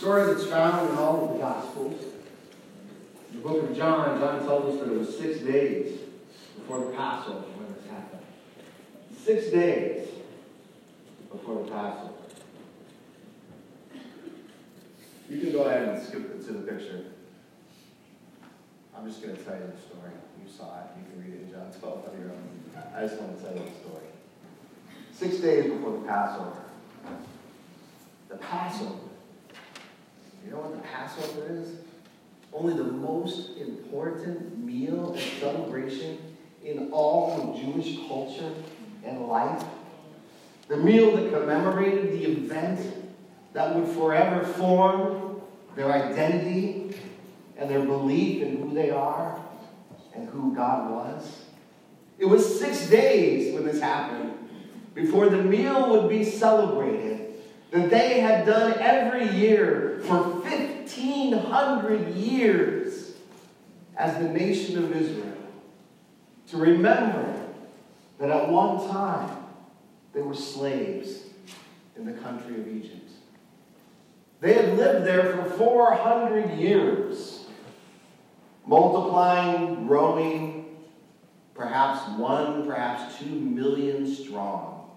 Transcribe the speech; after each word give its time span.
Story 0.00 0.32
that's 0.32 0.46
found 0.46 0.88
in 0.88 0.96
all 0.96 1.28
of 1.28 1.34
the 1.34 1.38
Gospels. 1.40 2.02
In 3.30 3.36
the 3.36 3.46
book 3.46 3.68
of 3.68 3.76
John, 3.76 4.18
John 4.18 4.46
tells 4.46 4.74
us 4.74 4.80
that 4.80 4.90
it 4.90 4.98
was 4.98 5.14
six 5.14 5.40
days 5.40 6.00
before 6.56 6.86
the 6.86 6.96
Passover 6.96 7.40
when 7.40 7.74
this 7.74 7.84
happened. 7.90 8.22
Six 9.22 9.50
days 9.50 10.08
before 11.30 11.64
the 11.64 11.70
Passover. 11.70 12.14
You 15.28 15.38
can 15.38 15.52
go 15.52 15.64
ahead 15.64 15.88
and 15.88 16.02
skip 16.02 16.46
to 16.46 16.52
the 16.54 16.60
picture. 16.60 17.04
I'm 18.96 19.06
just 19.06 19.20
going 19.20 19.36
to 19.36 19.42
tell 19.42 19.56
you 19.56 19.70
the 19.70 19.82
story. 19.82 20.12
You 20.42 20.50
saw 20.50 20.78
it. 20.78 20.86
You 20.96 21.12
can 21.12 21.30
read 21.30 21.42
it 21.42 21.44
in 21.44 21.52
John 21.52 21.70
12 21.78 22.08
on 22.08 22.18
your 22.18 22.30
own. 22.30 22.94
I 22.96 23.02
just 23.02 23.20
want 23.20 23.36
to 23.36 23.44
tell 23.44 23.52
you 23.54 23.64
the 23.64 23.86
story. 23.86 24.06
Six 25.12 25.36
days 25.42 25.70
before 25.70 25.92
the 25.92 26.08
Passover. 26.08 26.56
The 28.30 28.36
Passover. 28.36 29.09
You 30.44 30.52
know 30.52 30.58
what 30.58 30.72
the 30.72 30.88
Passover 30.88 31.46
is? 31.50 31.68
Only 32.52 32.74
the 32.74 32.84
most 32.84 33.56
important 33.58 34.58
meal 34.58 35.12
and 35.12 35.22
celebration 35.40 36.18
in 36.64 36.90
all 36.92 37.54
of 37.54 37.60
Jewish 37.60 37.98
culture 38.08 38.52
and 39.04 39.26
life. 39.26 39.64
The 40.68 40.76
meal 40.76 41.16
that 41.16 41.32
commemorated 41.32 42.12
the 42.12 42.24
event 42.24 42.80
that 43.52 43.74
would 43.74 43.88
forever 43.88 44.44
form 44.44 45.40
their 45.76 45.92
identity 45.92 46.96
and 47.56 47.70
their 47.70 47.84
belief 47.84 48.42
in 48.42 48.56
who 48.56 48.74
they 48.74 48.90
are 48.90 49.40
and 50.14 50.28
who 50.28 50.54
God 50.54 50.90
was. 50.90 51.44
It 52.18 52.26
was 52.26 52.58
six 52.58 52.88
days 52.88 53.54
when 53.54 53.64
this 53.64 53.80
happened 53.80 54.34
before 54.94 55.28
the 55.28 55.42
meal 55.42 55.90
would 55.90 56.08
be 56.08 56.24
celebrated 56.24 57.29
that 57.70 57.90
they 57.90 58.20
had 58.20 58.46
done 58.46 58.74
every 58.78 59.28
year 59.28 60.00
for 60.04 60.16
1,500 60.40 62.14
years 62.14 63.12
as 63.96 64.14
the 64.14 64.28
nation 64.28 64.82
of 64.82 64.94
Israel. 64.94 65.26
To 66.48 66.56
remember 66.56 67.46
that 68.18 68.30
at 68.30 68.48
one 68.48 68.88
time 68.88 69.36
they 70.12 70.20
were 70.20 70.34
slaves 70.34 71.24
in 71.96 72.04
the 72.04 72.12
country 72.12 72.60
of 72.60 72.66
Egypt. 72.66 73.10
They 74.40 74.54
had 74.54 74.76
lived 74.76 75.06
there 75.06 75.36
for 75.36 75.44
400 75.44 76.58
years, 76.58 77.46
multiplying, 78.66 79.86
growing, 79.86 80.76
perhaps 81.54 82.08
one, 82.18 82.66
perhaps 82.66 83.18
two 83.18 83.26
million 83.26 84.06
strong 84.06 84.90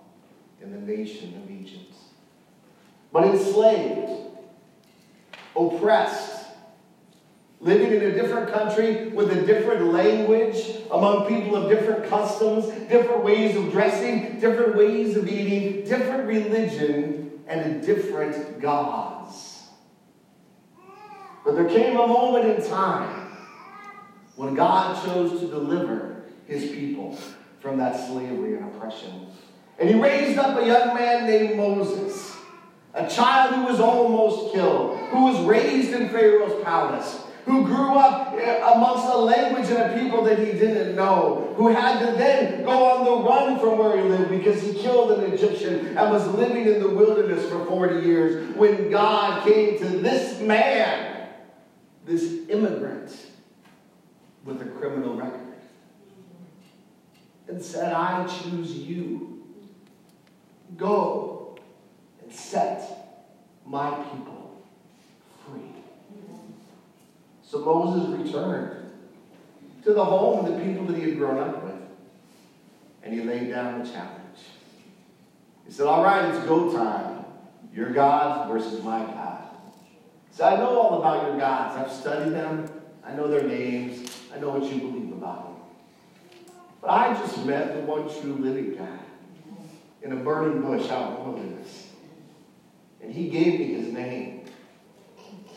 in 0.61 0.71
the 0.71 0.79
nation 0.79 1.41
of 1.43 1.51
Egypt. 1.51 1.93
But 3.13 3.25
enslaved, 3.25 4.11
oppressed, 5.55 6.47
living 7.59 7.91
in 7.93 8.01
a 8.01 8.11
different 8.11 8.51
country 8.51 9.09
with 9.09 9.31
a 9.31 9.45
different 9.45 9.93
language, 9.93 10.57
among 10.91 11.27
people 11.27 11.55
of 11.55 11.69
different 11.69 12.09
customs, 12.09 12.65
different 12.89 13.23
ways 13.23 13.55
of 13.55 13.71
dressing, 13.71 14.39
different 14.39 14.75
ways 14.75 15.15
of 15.15 15.29
eating, 15.29 15.87
different 15.87 16.27
religion, 16.27 17.39
and 17.47 17.61
a 17.61 17.85
different 17.85 18.59
gods. 18.59 19.67
But 21.45 21.53
there 21.53 21.69
came 21.69 21.95
a 21.95 22.07
moment 22.07 22.45
in 22.45 22.67
time 22.67 23.37
when 24.35 24.55
God 24.55 25.05
chose 25.05 25.39
to 25.39 25.47
deliver 25.47 26.23
his 26.47 26.71
people 26.71 27.15
from 27.59 27.77
that 27.77 28.07
slavery 28.07 28.55
and 28.55 28.65
oppression. 28.75 29.27
And 29.77 29.87
he 29.87 29.95
raised 29.95 30.39
up 30.39 30.59
a 30.59 30.65
young 30.65 30.95
man 30.95 31.27
named 31.27 31.57
Moses, 31.57 32.32
a 32.93 33.07
child 33.07 33.55
who 33.55 33.63
was 33.63 33.79
almost 33.79 34.53
killed, 34.53 34.97
who 35.09 35.23
was 35.23 35.43
raised 35.45 35.93
in 35.93 36.09
Pharaoh's 36.09 36.63
palace, 36.63 37.21
who 37.45 37.65
grew 37.65 37.95
up 37.95 38.33
eh, 38.35 38.73
amongst 38.73 39.05
a 39.05 39.17
language 39.17 39.69
and 39.69 39.77
a 39.77 39.99
people 39.99 40.23
that 40.23 40.39
he 40.39 40.53
didn't 40.53 40.95
know, 40.95 41.53
who 41.57 41.69
had 41.69 41.99
to 42.05 42.11
then 42.17 42.63
go 42.63 42.85
on 42.85 43.03
the 43.03 43.27
run 43.27 43.59
from 43.59 43.77
where 43.77 43.97
he 43.97 44.03
lived 44.03 44.29
because 44.29 44.61
he 44.61 44.73
killed 44.73 45.11
an 45.11 45.33
Egyptian 45.33 45.97
and 45.97 46.11
was 46.11 46.25
living 46.27 46.67
in 46.67 46.79
the 46.79 46.89
wilderness 46.89 47.49
for 47.49 47.65
40 47.65 48.05
years 48.05 48.55
when 48.55 48.89
God 48.91 49.43
came 49.43 49.77
to 49.79 49.85
this 49.85 50.39
man, 50.39 51.29
this 52.05 52.47
immigrant 52.47 53.13
with 54.45 54.61
a 54.61 54.65
criminal 54.65 55.15
record, 55.15 55.39
and 57.47 57.61
said, 57.61 57.91
I 57.91 58.25
choose 58.25 58.71
you. 58.71 59.43
Go 60.77 61.32
set 62.33 63.29
my 63.65 63.91
people 64.11 64.61
free. 65.45 65.61
So 67.43 67.59
Moses 67.59 68.19
returned 68.19 68.91
to 69.83 69.93
the 69.93 70.03
home 70.03 70.45
of 70.45 70.53
the 70.53 70.59
people 70.63 70.85
that 70.85 70.97
he 70.97 71.09
had 71.09 71.17
grown 71.17 71.39
up 71.39 71.63
with. 71.63 71.73
And 73.03 73.13
he 73.13 73.21
laid 73.21 73.49
down 73.49 73.83
the 73.83 73.89
challenge. 73.89 74.39
He 75.65 75.71
said, 75.71 75.87
All 75.87 76.03
right, 76.03 76.33
it's 76.33 76.45
go 76.45 76.71
time. 76.71 77.25
Your 77.73 77.91
gods 77.91 78.49
versus 78.51 78.83
my 78.83 78.99
God. 78.99 79.43
Said, 80.31 80.53
I 80.53 80.57
know 80.57 80.79
all 80.79 80.99
about 80.99 81.27
your 81.27 81.37
gods. 81.37 81.77
I've 81.77 81.91
studied 81.91 82.33
them. 82.33 82.69
I 83.03 83.13
know 83.13 83.27
their 83.27 83.47
names. 83.47 84.09
I 84.33 84.39
know 84.39 84.49
what 84.49 84.63
you 84.63 84.79
believe 84.79 85.11
about 85.11 85.43
them. 85.43 85.55
But 86.81 86.89
I 86.89 87.13
just 87.13 87.45
met 87.45 87.75
the 87.75 87.81
one 87.81 88.09
true 88.21 88.33
living 88.33 88.75
God 88.75 88.99
in 90.01 90.11
a 90.11 90.15
burning 90.15 90.61
bush 90.61 90.89
out 90.89 91.11
in 91.11 91.15
the 91.15 91.29
wilderness. 91.29 91.92
And 93.03 93.13
he 93.13 93.29
gave 93.29 93.59
me 93.59 93.73
his 93.73 93.91
name. 93.91 94.45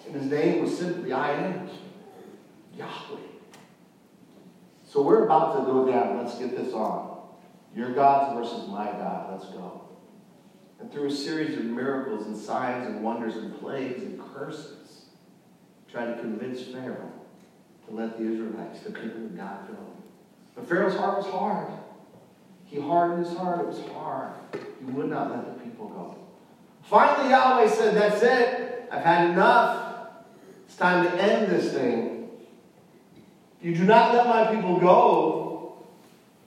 And 0.07 0.17
his 0.17 0.31
name 0.31 0.62
was 0.62 0.77
simply 0.77 1.12
I 1.12 1.33
am. 1.33 1.71
Yahweh. 2.77 3.21
So 4.84 5.03
we're 5.03 5.25
about 5.25 5.59
to 5.59 5.73
go 5.73 5.87
down. 5.91 6.19
Let's 6.19 6.39
get 6.39 6.57
this 6.57 6.75
on. 6.75 7.21
Your 7.75 7.93
gods 7.93 8.34
versus 8.34 8.69
my 8.69 8.87
God. 8.87 9.33
Let's 9.33 9.53
go. 9.53 9.83
And 10.81 10.93
through 10.93 11.07
a 11.07 11.11
series 11.11 11.57
of 11.57 11.65
miracles 11.65 12.27
and 12.27 12.37
signs 12.37 12.87
and 12.87 13.03
wonders 13.03 13.37
and 13.37 13.59
plagues 13.59 14.03
and 14.03 14.21
curses, 14.34 15.07
try 15.91 16.05
to 16.05 16.19
convince 16.19 16.63
Pharaoh 16.63 17.13
to 17.87 17.95
let 17.95 18.19
the 18.19 18.25
Israelites, 18.25 18.81
the 18.81 18.91
people 18.91 19.25
of 19.25 19.37
God, 19.37 19.69
go. 19.69 19.77
But 20.55 20.69
Pharaoh's 20.69 20.97
heart 20.97 21.19
was 21.19 21.27
hard. 21.27 21.69
He 22.65 22.81
hardened 22.81 23.25
his 23.25 23.37
heart. 23.37 23.61
It 23.61 23.67
was 23.67 23.81
hard. 23.93 24.33
He 24.84 24.91
would 24.91 25.09
not 25.09 25.31
let 25.31 25.47
the 25.47 25.65
people 25.65 25.89
go. 25.89 26.26
Finally, 26.89 27.31
Yahweh 27.31 27.69
said, 27.69 27.95
That's 27.95 28.23
it. 28.23 28.89
I've 28.91 29.03
had 29.03 29.31
enough. 29.31 30.09
It's 30.67 30.77
time 30.77 31.05
to 31.05 31.23
end 31.23 31.51
this 31.51 31.73
thing. 31.73 32.31
If 33.61 33.67
you 33.67 33.75
do 33.75 33.85
not 33.85 34.15
let 34.15 34.27
my 34.27 34.55
people 34.55 34.79
go, 34.79 35.85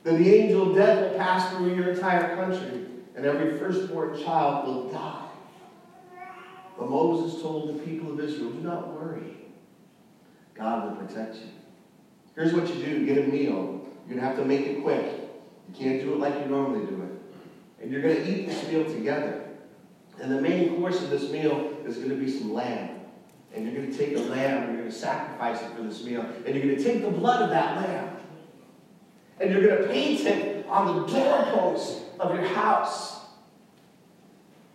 then 0.03 0.21
the 0.21 0.33
angel 0.33 0.69
of 0.69 0.75
death 0.75 1.11
will 1.11 1.17
pass 1.17 1.53
through 1.53 1.75
your 1.75 1.91
entire 1.91 2.35
country, 2.35 2.85
and 3.15 3.25
every 3.25 3.57
firstborn 3.57 4.21
child 4.23 4.67
will 4.67 4.89
die. 4.89 5.25
But 6.77 6.89
Moses 6.89 7.41
told 7.41 7.75
the 7.75 7.79
people 7.85 8.13
of 8.13 8.19
Israel, 8.21 8.51
Do 8.51 8.61
not 8.61 8.93
worry. 8.93 9.35
God 10.55 10.85
will 10.85 11.05
protect 11.05 11.35
you. 11.35 11.49
Here's 12.35 12.53
what 12.53 12.73
you 12.73 12.85
do 12.85 13.05
get 13.05 13.17
a 13.17 13.27
meal. 13.27 13.85
You're 14.07 14.17
going 14.17 14.19
to 14.19 14.25
have 14.25 14.37
to 14.37 14.45
make 14.45 14.65
it 14.65 14.81
quick. 14.81 15.05
You 15.67 15.75
can't 15.75 16.01
do 16.01 16.13
it 16.13 16.19
like 16.19 16.39
you 16.39 16.45
normally 16.45 16.85
do 16.85 17.01
it. 17.01 17.81
And 17.81 17.91
you're 17.91 18.01
going 18.01 18.15
to 18.15 18.27
eat 18.27 18.47
this 18.47 18.67
meal 18.69 18.85
together. 18.85 19.48
And 20.21 20.31
the 20.31 20.41
main 20.41 20.75
course 20.75 21.01
of 21.01 21.09
this 21.09 21.29
meal 21.31 21.77
is 21.85 21.97
going 21.97 22.09
to 22.09 22.15
be 22.15 22.29
some 22.29 22.53
lamb. 22.53 22.99
And 23.55 23.65
you're 23.65 23.73
going 23.73 23.91
to 23.91 23.97
take 23.97 24.15
a 24.15 24.19
lamb 24.19 24.63
and 24.63 24.73
you're 24.73 24.81
going 24.81 24.91
to 24.91 24.95
sacrifice 24.97 25.61
it 25.61 25.75
for 25.75 25.81
this 25.81 26.03
meal. 26.03 26.21
And 26.45 26.55
you're 26.55 26.65
going 26.65 26.77
to 26.77 26.83
take 26.83 27.01
the 27.01 27.09
blood 27.09 27.41
of 27.41 27.49
that 27.49 27.77
lamb. 27.77 28.17
And 29.39 29.51
you're 29.51 29.65
going 29.65 29.81
to 29.81 29.87
paint 29.87 30.21
it 30.25 30.65
on 30.67 30.87
the 30.87 31.07
doorpost 31.07 32.03
of 32.19 32.35
your 32.35 32.45
house. 32.45 33.19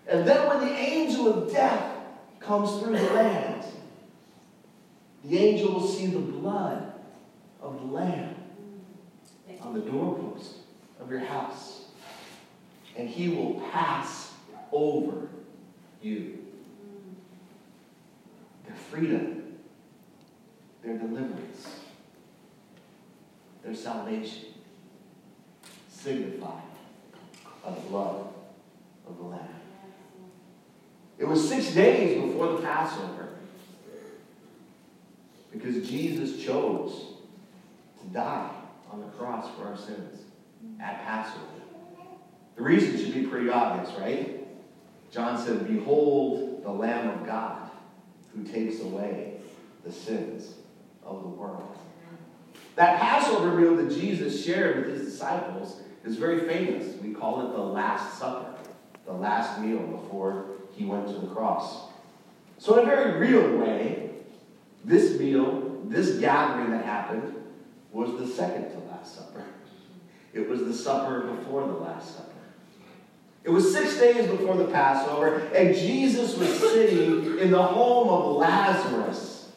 And 0.08 0.26
then 0.26 0.48
when 0.48 0.60
the 0.60 0.72
angel 0.72 1.32
of 1.32 1.52
death 1.52 1.98
comes 2.40 2.80
through 2.80 2.96
the 2.98 3.12
land, 3.12 3.64
the 5.24 5.38
angel 5.38 5.72
will 5.72 5.86
see 5.86 6.06
the 6.06 6.18
blood 6.18 6.92
of 7.60 7.80
the 7.80 7.86
lamb 7.86 8.34
on 9.62 9.74
the 9.74 9.80
doorpost 9.80 10.56
of 11.00 11.10
your 11.10 11.20
house. 11.20 11.84
And 12.96 13.08
he 13.08 13.28
will 13.28 13.60
pass 13.72 14.32
over 14.72 15.28
you. 16.04 16.38
Their 18.66 18.76
freedom, 18.76 19.54
their 20.82 20.98
deliverance, 20.98 21.80
their 23.64 23.74
salvation 23.74 24.46
signify 25.88 26.60
the 27.64 27.80
blood 27.88 28.26
of 29.08 29.16
the 29.16 29.24
Lamb. 29.24 29.48
It 31.18 31.26
was 31.26 31.48
six 31.48 31.72
days 31.72 32.20
before 32.20 32.52
the 32.52 32.58
Passover 32.58 33.28
because 35.52 35.88
Jesus 35.88 36.44
chose 36.44 37.14
to 38.00 38.06
die 38.12 38.50
on 38.90 39.00
the 39.00 39.06
cross 39.08 39.46
for 39.56 39.68
our 39.68 39.76
sins 39.76 40.20
at 40.80 41.04
Passover. 41.04 41.46
The 42.56 42.62
reason 42.62 42.98
should 42.98 43.14
be 43.14 43.26
pretty 43.26 43.48
obvious, 43.48 43.96
right? 43.98 44.43
John 45.14 45.38
said, 45.38 45.68
Behold 45.68 46.64
the 46.64 46.70
Lamb 46.70 47.08
of 47.08 47.24
God 47.24 47.70
who 48.34 48.42
takes 48.42 48.80
away 48.80 49.34
the 49.84 49.92
sins 49.92 50.54
of 51.04 51.22
the 51.22 51.28
world. 51.28 51.78
That 52.74 52.98
Passover 53.00 53.54
meal 53.54 53.76
that 53.76 53.94
Jesus 53.94 54.44
shared 54.44 54.78
with 54.78 54.98
his 54.98 55.12
disciples 55.12 55.80
is 56.04 56.16
very 56.16 56.40
famous. 56.40 57.00
We 57.00 57.14
call 57.14 57.46
it 57.46 57.52
the 57.52 57.62
Last 57.62 58.18
Supper, 58.18 58.56
the 59.06 59.12
last 59.12 59.60
meal 59.60 59.78
before 59.78 60.46
he 60.72 60.84
went 60.84 61.06
to 61.06 61.14
the 61.14 61.28
cross. 61.28 61.92
So, 62.58 62.78
in 62.78 62.84
a 62.84 62.86
very 62.86 63.18
real 63.18 63.56
way, 63.58 64.10
this 64.84 65.18
meal, 65.20 65.80
this 65.84 66.18
gathering 66.18 66.72
that 66.72 66.84
happened, 66.84 67.34
was 67.92 68.18
the 68.18 68.26
second 68.26 68.72
to 68.72 68.78
Last 68.90 69.14
Supper. 69.14 69.44
It 70.32 70.48
was 70.48 70.64
the 70.64 70.74
supper 70.74 71.20
before 71.20 71.68
the 71.68 71.74
Last 71.74 72.16
Supper. 72.16 72.33
It 73.44 73.50
was 73.50 73.72
six 73.74 73.98
days 73.98 74.26
before 74.26 74.56
the 74.56 74.64
Passover, 74.64 75.36
and 75.54 75.74
Jesus 75.74 76.34
was 76.36 76.48
sitting 76.58 77.38
in 77.38 77.50
the 77.50 77.62
home 77.62 78.08
of 78.08 78.36
Lazarus. 78.36 79.52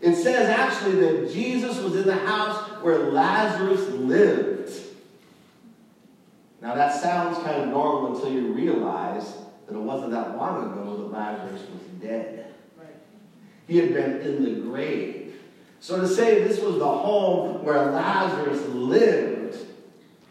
It 0.00 0.16
says 0.16 0.48
actually 0.48 0.96
that 0.96 1.32
Jesus 1.32 1.78
was 1.78 1.94
in 1.94 2.04
the 2.04 2.16
house 2.16 2.82
where 2.82 3.10
Lazarus 3.10 3.88
lived. 3.90 4.72
Now 6.60 6.74
that 6.74 7.00
sounds 7.00 7.38
kind 7.38 7.62
of 7.62 7.68
normal 7.68 8.16
until 8.16 8.32
you 8.32 8.52
realize 8.52 9.34
that 9.66 9.74
it 9.74 9.80
wasn't 9.80 10.10
that 10.10 10.36
long 10.36 10.72
ago 10.72 10.96
that 10.96 11.12
Lazarus 11.12 11.60
was 11.60 11.82
dead. 12.00 12.54
He 13.68 13.76
had 13.76 13.92
been 13.92 14.20
in 14.22 14.44
the 14.44 14.60
grave. 14.62 15.40
So 15.78 16.00
to 16.00 16.08
say 16.08 16.42
this 16.42 16.58
was 16.58 16.78
the 16.78 16.88
home 16.88 17.64
where 17.64 17.92
Lazarus 17.92 18.66
lived 18.68 19.58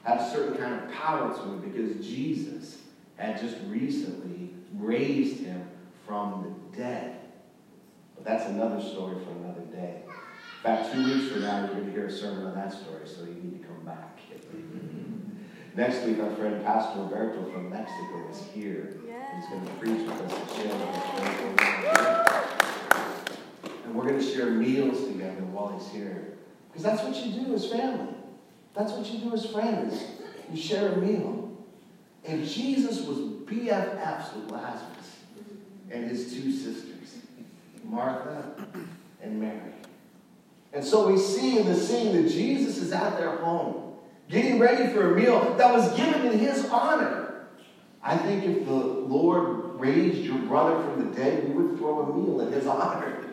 had 0.04 0.20
a 0.20 0.30
certain 0.30 0.58
kind 0.58 0.82
of 0.82 0.92
power 0.92 1.34
to 1.34 1.54
it 1.54 1.74
because 1.74 2.06
Jesus 2.06 2.77
had 3.18 3.40
just 3.40 3.58
recently 3.68 4.54
raised 4.76 5.40
him 5.44 5.68
from 6.06 6.56
the 6.72 6.78
dead. 6.78 7.20
But 8.16 8.26
that's 8.26 8.46
another 8.50 8.82
story 8.82 9.18
for 9.24 9.32
another 9.44 9.62
day. 9.72 10.04
In 10.06 10.64
fact, 10.64 10.94
two 10.94 11.04
weeks 11.04 11.32
from 11.32 11.42
now, 11.42 11.60
you're 11.60 11.74
going 11.76 11.86
to 11.86 11.92
hear 11.92 12.08
a 12.08 12.12
sermon 12.12 12.48
on 12.48 12.56
that 12.56 12.72
story, 12.72 13.06
so 13.06 13.22
you 13.22 13.36
need 13.36 13.62
to 13.62 13.68
come 13.68 13.86
back. 13.86 14.20
Next 15.76 16.04
week, 16.06 16.20
our 16.20 16.32
friend 16.36 16.66
Pastor 16.66 17.02
Roberto 17.02 17.52
from 17.52 17.70
Mexico 17.70 18.28
is 18.32 18.42
here. 18.52 18.96
He's 19.36 19.48
going 19.50 19.64
to 19.64 19.72
preach 19.74 20.08
with 20.08 20.22
us 20.22 20.34
And 23.86 23.94
we're 23.94 24.08
going 24.08 24.20
to 24.20 24.26
share 24.26 24.50
meals 24.50 25.06
together 25.06 25.42
while 25.52 25.78
he's 25.78 25.88
here. 25.90 26.38
Because 26.70 26.84
that's 26.84 27.04
what 27.04 27.16
you 27.16 27.46
do 27.46 27.54
as 27.54 27.70
family. 27.70 28.16
That's 28.74 28.92
what 28.94 29.06
you 29.12 29.20
do 29.20 29.34
as 29.36 29.46
friends. 29.46 30.04
You 30.52 30.60
share 30.60 30.94
a 30.94 30.98
meal. 30.98 31.47
And 32.28 32.46
Jesus 32.46 33.02
was 33.06 33.18
BFFs 33.18 34.36
with 34.36 34.52
Lazarus 34.52 35.18
and 35.90 36.10
his 36.10 36.34
two 36.34 36.52
sisters, 36.52 37.20
Martha 37.86 38.54
and 39.24 39.40
Mary. 39.40 39.72
And 40.74 40.84
so 40.84 41.10
we 41.10 41.18
see 41.18 41.58
in 41.58 41.66
the 41.66 41.76
scene 41.76 42.22
that 42.22 42.30
Jesus 42.30 42.78
is 42.78 42.92
at 42.92 43.18
their 43.18 43.38
home, 43.38 43.96
getting 44.30 44.60
ready 44.60 44.94
for 44.94 45.14
a 45.14 45.20
meal 45.20 45.56
that 45.58 45.74
was 45.74 45.96
given 45.96 46.26
in 46.26 46.38
his 46.38 46.66
honor. 46.70 47.48
I 48.04 48.18
think 48.18 48.44
if 48.44 48.66
the 48.66 48.74
Lord 48.74 49.80
raised 49.80 50.20
your 50.20 50.38
brother 50.40 50.84
from 50.84 51.10
the 51.10 51.16
dead, 51.16 51.48
you 51.48 51.54
would 51.54 51.78
throw 51.78 52.02
a 52.02 52.16
meal 52.16 52.42
in 52.42 52.52
his 52.52 52.68
honor. 52.68 53.26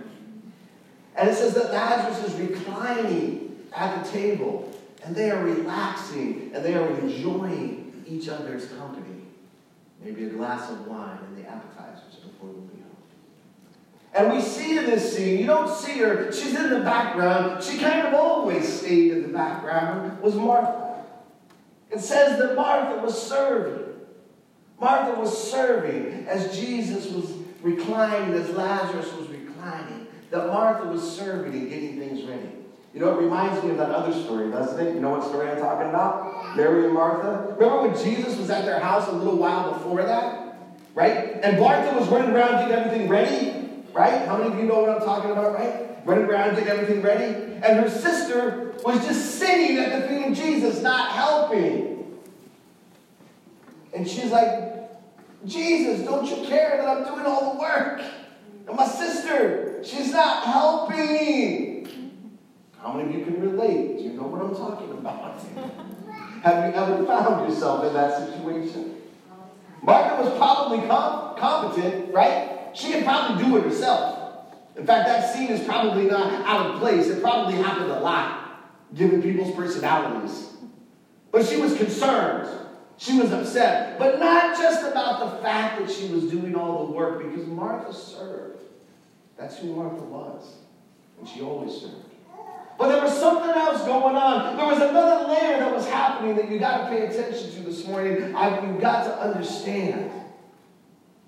And 1.17 1.29
it 1.29 1.35
says 1.35 1.55
that 1.55 1.73
Lazarus 1.73 2.32
is 2.32 2.49
reclining 2.49 3.56
at 3.75 4.05
the 4.05 4.11
table, 4.11 4.73
and 5.05 5.14
they 5.17 5.31
are 5.31 5.44
relaxing, 5.44 6.52
and 6.55 6.64
they 6.64 6.75
are 6.75 6.88
enjoying 6.88 7.84
each 8.06 8.29
other's 8.29 8.67
company. 8.73 9.23
Maybe 10.03 10.25
a 10.25 10.31
glass 10.31 10.71
of 10.71 10.87
wine 10.87 11.19
and 11.27 11.37
the 11.37 11.49
appetizers 11.49 12.17
before 12.17 12.51
the 12.51 12.61
meal. 12.61 12.85
And 14.12 14.33
we 14.33 14.41
see 14.41 14.79
in 14.79 14.85
this 14.85 15.17
scene, 15.17 15.41
you 15.41 15.47
don't 15.47 15.75
see 15.75 15.99
her, 15.99 16.31
she's 16.31 16.55
in 16.55 16.71
the 16.71 16.81
background. 16.81 17.62
She 17.62 17.79
kind 17.79 18.06
of 18.06 18.15
always 18.15 18.81
stayed 18.81 19.12
in 19.12 19.23
the 19.23 19.29
background, 19.29 20.21
was 20.21 20.35
Martha. 20.35 21.03
It 21.91 22.01
says 22.01 22.39
that 22.39 22.55
Martha 22.55 23.01
was 23.03 23.21
serving. 23.21 23.95
Martha 24.81 25.19
was 25.19 25.51
serving 25.51 26.27
as 26.27 26.56
Jesus 26.56 27.11
was 27.11 27.33
reclining, 27.62 28.35
as 28.35 28.51
Lazarus 28.51 29.12
was 29.15 29.29
reclining. 29.29 30.06
That 30.31 30.49
Martha 30.49 30.87
was 30.87 31.17
serving 31.17 31.53
and 31.53 31.69
getting 31.69 31.99
things 31.99 32.23
ready. 32.25 32.51
You 32.94 33.00
know, 33.00 33.19
it 33.19 33.23
reminds 33.23 33.62
me 33.64 33.70
of 33.70 33.79
that 33.79 33.91
other 33.91 34.12
story, 34.12 34.50
doesn't 34.50 34.87
it? 34.87 34.94
You 34.94 35.00
know 35.00 35.11
what 35.11 35.25
story 35.25 35.50
I'm 35.50 35.58
talking 35.58 35.88
about? 35.88 36.56
Mary 36.56 36.85
and 36.85 36.94
Martha. 36.94 37.55
Remember 37.58 37.88
when 37.88 38.05
Jesus 38.05 38.38
was 38.38 38.49
at 38.50 38.64
their 38.64 38.79
house 38.79 39.08
a 39.08 39.12
little 39.12 39.37
while 39.37 39.73
before 39.73 40.02
that? 40.05 40.56
Right? 40.94 41.41
And 41.43 41.58
Martha 41.58 41.99
was 41.99 42.08
running 42.08 42.31
around 42.31 42.69
getting 42.69 42.85
everything 42.85 43.08
ready 43.08 43.64
right? 43.94 44.26
How 44.26 44.37
many 44.37 44.52
of 44.52 44.58
you 44.58 44.64
know 44.64 44.81
what 44.81 44.91
I'm 44.91 45.00
talking 45.00 45.31
about, 45.31 45.55
right? 45.55 46.05
Running 46.05 46.25
around 46.25 46.56
getting 46.56 46.69
everything 46.69 47.00
ready. 47.00 47.25
And 47.25 47.81
her 47.81 47.88
sister 47.88 48.75
was 48.85 49.02
just 49.06 49.37
sitting 49.38 49.79
at 49.79 50.02
the 50.02 50.08
feet 50.08 50.26
of 50.26 50.37
Jesus, 50.37 50.82
not 50.82 51.12
helping. 51.12 52.19
And 53.94 54.06
she's 54.06 54.31
like, 54.31 54.91
Jesus, 55.46 56.05
don't 56.05 56.26
you 56.26 56.46
care 56.46 56.76
that 56.76 56.88
I'm 56.88 57.05
doing 57.05 57.25
all 57.25 57.55
the 57.55 57.61
work? 57.61 58.02
And 58.67 58.76
my 58.76 58.87
sister, 58.87 59.82
she's 59.85 60.12
not 60.12 60.44
helping. 60.44 61.74
How 62.85 62.93
many 62.93 63.15
of 63.15 63.19
you 63.19 63.25
can 63.25 63.41
relate? 63.41 63.97
Do 63.97 64.05
you 64.05 64.13
know 64.13 64.25
what 64.25 64.43
I'm 64.43 64.55
talking 64.55 64.91
about? 64.91 65.41
Have 66.43 66.69
you 66.69 66.79
ever 66.79 67.07
found 67.07 67.49
yourself 67.49 67.83
in 67.87 67.95
that 67.95 68.29
situation? 68.29 68.97
Martha 69.81 70.23
was 70.23 70.37
probably 70.37 70.87
com- 70.87 71.35
competent, 71.39 72.13
right? 72.13 72.69
She 72.75 72.93
could 72.93 73.05
probably 73.05 73.43
do 73.43 73.57
it 73.57 73.65
herself. 73.65 74.45
In 74.77 74.85
fact, 74.85 75.09
that 75.09 75.35
scene 75.35 75.49
is 75.49 75.65
probably 75.65 76.05
not 76.05 76.31
out 76.47 76.73
of 76.73 76.81
place. 76.81 77.07
It 77.07 77.23
probably 77.23 77.55
happened 77.55 77.91
a 77.91 78.01
lot, 78.01 78.61
given 78.95 79.23
people's 79.23 79.55
personalities. 79.57 80.51
But 81.33 81.47
she 81.47 81.57
was 81.57 81.75
concerned. 81.79 82.51
She 82.99 83.19
was 83.19 83.33
upset. 83.33 83.99
But 83.99 84.19
not 84.19 84.59
just 84.59 84.83
about 84.83 85.21
the 85.21 85.43
fact 85.43 85.81
that 85.81 85.91
she 85.91 86.09
was 86.09 86.25
doing 86.25 86.55
all 86.55 86.87
the 86.87 86.93
work, 86.93 87.23
because 87.23 87.47
Martha 87.47 87.95
served. 87.95 88.61
That's 89.39 89.57
who 89.57 89.75
Martha 89.75 90.03
was. 90.03 90.57
And 91.19 91.27
she 91.27 91.41
always 91.41 91.73
served. 91.73 92.14
But 92.76 92.88
there 92.88 93.03
was 93.03 93.17
something 93.19 93.50
else 93.50 93.85
going 93.85 94.17
on. 94.17 94.56
There 94.56 94.67
was 94.67 94.79
another 94.79 95.29
layer 95.29 95.59
that 95.59 95.75
was 95.75 95.87
happening 95.87 96.37
that 96.37 96.50
you 96.50 96.59
got 96.59 96.79
to 96.79 96.87
pay 96.88 97.06
attention 97.06 97.53
to 97.53 97.61
this 97.61 97.87
morning. 97.87 98.35
I, 98.35 98.67
you've 98.67 98.81
got 98.81 99.05
to 99.05 99.21
understand. 99.21 100.11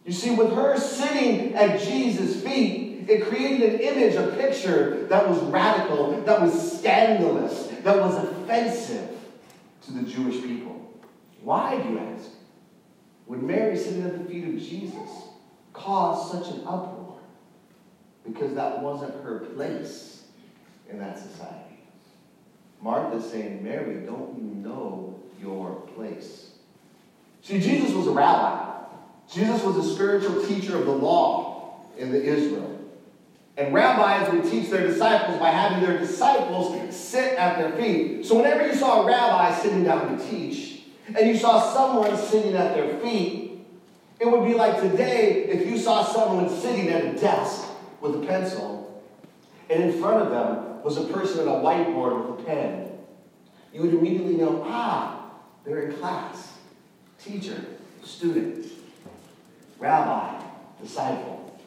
You 0.04 0.12
see, 0.12 0.34
with 0.34 0.52
her 0.54 0.78
sitting 0.78 1.54
at 1.54 1.80
Jesus' 1.80 2.42
feet, 2.42 3.08
it 3.08 3.26
created 3.26 3.74
an 3.74 3.80
image, 3.80 4.14
a 4.16 4.28
picture 4.36 5.06
that 5.06 5.28
was 5.28 5.38
radical, 5.44 6.20
that 6.22 6.40
was 6.40 6.78
scandalous, 6.78 7.68
that 7.82 7.96
was 7.98 8.16
offensive 8.16 9.16
to 9.82 9.92
the 9.92 10.02
Jewish 10.02 10.42
people. 10.42 11.00
Why, 11.42 11.80
do 11.80 11.88
you 11.90 11.98
ask? 12.00 12.30
Would 13.26 13.42
Mary 13.42 13.76
sitting 13.76 14.02
at 14.02 14.18
the 14.18 14.24
feet 14.32 14.48
of 14.48 14.58
Jesus 14.58 15.10
cause 15.72 16.32
such 16.32 16.52
an 16.54 16.60
uproar? 16.62 17.18
Because 18.24 18.54
that 18.54 18.82
wasn't 18.82 19.12
her 19.22 19.40
place 19.54 20.15
in 20.90 20.98
that 20.98 21.18
society. 21.18 21.80
Martha's 22.80 23.30
saying, 23.30 23.64
Mary, 23.64 24.06
don't 24.06 24.36
you 24.36 24.42
know 24.42 25.18
your 25.40 25.74
place? 25.94 26.50
See, 27.42 27.60
Jesus 27.60 27.92
was 27.92 28.06
a 28.06 28.12
rabbi. 28.12 28.74
Jesus 29.32 29.62
was 29.62 29.76
a 29.76 29.94
spiritual 29.94 30.44
teacher 30.46 30.76
of 30.76 30.86
the 30.86 30.92
law 30.92 31.80
in 31.98 32.12
the 32.12 32.22
Israel. 32.22 32.72
And 33.56 33.72
rabbis 33.72 34.30
would 34.32 34.50
teach 34.50 34.68
their 34.68 34.86
disciples 34.86 35.38
by 35.38 35.50
having 35.50 35.86
their 35.86 35.98
disciples 35.98 36.94
sit 36.94 37.38
at 37.38 37.56
their 37.56 37.72
feet. 37.72 38.26
So 38.26 38.36
whenever 38.36 38.66
you 38.66 38.74
saw 38.74 39.02
a 39.02 39.06
rabbi 39.06 39.54
sitting 39.58 39.84
down 39.84 40.18
to 40.18 40.30
teach, 40.30 40.82
and 41.16 41.26
you 41.26 41.36
saw 41.36 41.72
someone 41.72 42.16
sitting 42.16 42.54
at 42.54 42.74
their 42.74 42.98
feet, 42.98 43.64
it 44.20 44.30
would 44.30 44.44
be 44.44 44.54
like 44.54 44.80
today 44.80 45.44
if 45.44 45.66
you 45.66 45.78
saw 45.78 46.04
someone 46.04 46.48
sitting 46.48 46.88
at 46.88 47.04
a 47.04 47.12
desk 47.18 47.66
with 48.00 48.16
a 48.16 48.26
pencil, 48.26 49.02
and 49.70 49.84
in 49.84 50.00
front 50.00 50.22
of 50.22 50.30
them 50.30 50.65
was 50.86 50.98
a 50.98 51.04
person 51.12 51.40
at 51.40 51.48
a 51.48 51.58
whiteboard 51.58 52.30
with 52.30 52.40
a 52.40 52.42
pen. 52.44 52.88
You 53.74 53.82
would 53.82 53.92
immediately 53.92 54.36
know, 54.36 54.62
ah, 54.64 55.32
they're 55.64 55.88
in 55.88 55.96
class. 55.96 56.52
Teacher, 57.18 57.60
student 58.04 58.64
rabbi, 59.80 60.40
disciple, 60.80 61.58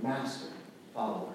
master, 0.00 0.46
follower. 0.94 1.32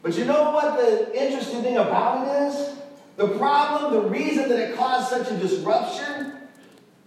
But 0.00 0.16
you 0.16 0.26
know 0.26 0.52
what 0.52 0.78
the 0.78 1.20
interesting 1.20 1.62
thing 1.62 1.76
about 1.76 2.24
it 2.24 2.52
is? 2.52 2.76
The 3.16 3.26
problem, 3.36 3.92
the 3.92 4.08
reason 4.08 4.48
that 4.48 4.60
it 4.60 4.76
caused 4.76 5.08
such 5.08 5.28
a 5.32 5.36
disruption 5.38 6.34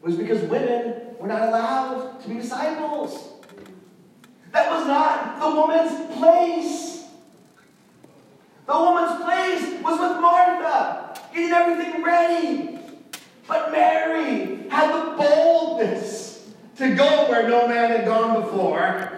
was 0.02 0.18
because 0.18 0.42
women 0.42 1.16
were 1.20 1.30
not 1.30 1.48
allowed 1.48 2.20
to 2.22 2.28
be 2.28 2.36
disciples. 2.36 3.30
That 4.52 4.70
was 4.70 4.86
not 4.86 5.40
the 5.40 5.56
woman's 5.56 6.18
place. 6.18 7.03
The 8.66 8.74
woman's 8.74 9.24
place 9.24 9.82
was 9.84 10.00
with 10.00 10.22
Martha, 10.22 11.20
getting 11.34 11.52
everything 11.52 12.04
ready. 12.04 12.80
But 13.48 13.72
Mary 13.72 14.70
had 14.70 14.94
the 14.94 15.18
boldness 15.18 16.50
to 16.78 16.96
go 16.96 17.30
where 17.30 17.48
no 17.48 17.68
man 17.68 17.92
had 17.92 18.06
gone 18.06 18.42
before. 18.42 19.10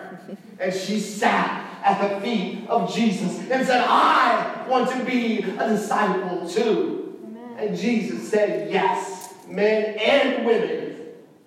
And 0.60 0.74
she 0.74 1.00
sat 1.00 1.66
at 1.84 2.02
the 2.02 2.22
feet 2.22 2.68
of 2.68 2.94
Jesus 2.94 3.40
and 3.52 3.66
said, 3.66 3.86
I 3.88 4.66
want 4.68 4.90
to 4.92 5.04
be 5.06 5.44
a 5.44 5.70
disciple 5.70 6.50
too. 6.50 7.20
Amen. 7.24 7.56
And 7.60 7.78
Jesus 7.78 8.28
said, 8.30 8.72
Yes, 8.72 9.36
men 9.48 9.96
and 10.00 10.46
women 10.46 10.98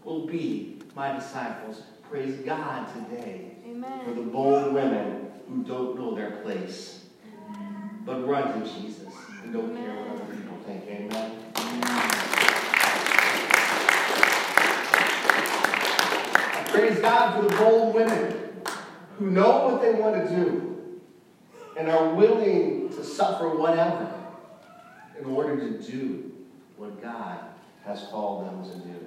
will 0.04 0.26
be 0.26 0.78
my 0.94 1.14
disciples. 1.14 1.82
Praise 2.08 2.36
God 2.44 2.86
today 2.94 3.56
Amen. 3.66 4.04
for 4.04 4.12
the 4.12 4.22
bold 4.22 4.72
women 4.72 5.30
who 5.48 5.62
don't 5.64 5.98
know 5.98 6.14
their 6.14 6.30
place, 6.42 6.97
but 8.08 8.26
run 8.26 8.58
to 8.58 8.66
Jesus 8.66 9.12
and 9.44 9.52
don't 9.52 9.76
care 9.76 9.94
what 9.94 10.22
other 10.22 10.34
people 10.34 10.56
think. 10.64 10.82
Amen. 10.88 11.30
Praise 16.68 16.98
God 17.00 17.36
for 17.36 17.50
the 17.50 17.56
bold 17.56 17.94
women 17.94 18.62
who 19.18 19.30
know 19.30 19.68
what 19.68 19.82
they 19.82 19.92
want 19.92 20.26
to 20.26 20.34
do 20.34 21.00
and 21.76 21.90
are 21.90 22.14
willing 22.14 22.88
to 22.88 23.04
suffer 23.04 23.54
whatever 23.54 24.10
in 25.20 25.26
order 25.26 25.56
to 25.58 25.78
do 25.78 26.32
what 26.78 27.02
God 27.02 27.40
has 27.84 28.04
called 28.10 28.46
them 28.46 28.72
to 28.72 28.88
do. 28.88 29.06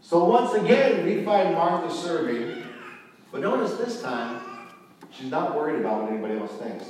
So 0.00 0.24
once 0.24 0.54
again, 0.54 1.04
we 1.04 1.22
find 1.26 1.54
Martha 1.54 1.94
serving, 1.94 2.64
but 3.30 3.42
notice 3.42 3.74
this 3.74 4.00
time, 4.00 4.40
she's 5.10 5.30
not 5.30 5.54
worried 5.54 5.80
about 5.80 6.04
what 6.04 6.12
anybody 6.12 6.38
else 6.38 6.52
thinks. 6.52 6.86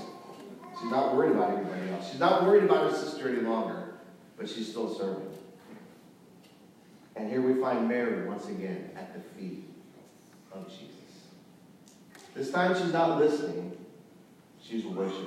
She's 0.80 0.90
not 0.90 1.14
worried 1.14 1.32
about 1.32 1.58
anybody 1.58 1.90
else. 1.90 2.10
She's 2.10 2.20
not 2.20 2.44
worried 2.44 2.64
about 2.64 2.90
her 2.90 2.96
sister 2.96 3.28
any 3.28 3.42
longer, 3.42 3.94
but 4.38 4.48
she's 4.48 4.68
still 4.68 4.92
serving. 4.94 5.28
And 7.16 7.28
here 7.28 7.42
we 7.42 7.60
find 7.60 7.86
Mary 7.86 8.26
once 8.26 8.48
again 8.48 8.90
at 8.96 9.12
the 9.12 9.20
feet 9.20 9.64
of 10.52 10.68
Jesus. 10.68 10.86
This 12.34 12.50
time 12.50 12.74
she's 12.74 12.92
not 12.92 13.18
listening, 13.18 13.76
she's 14.62 14.86
worshiping. 14.86 15.26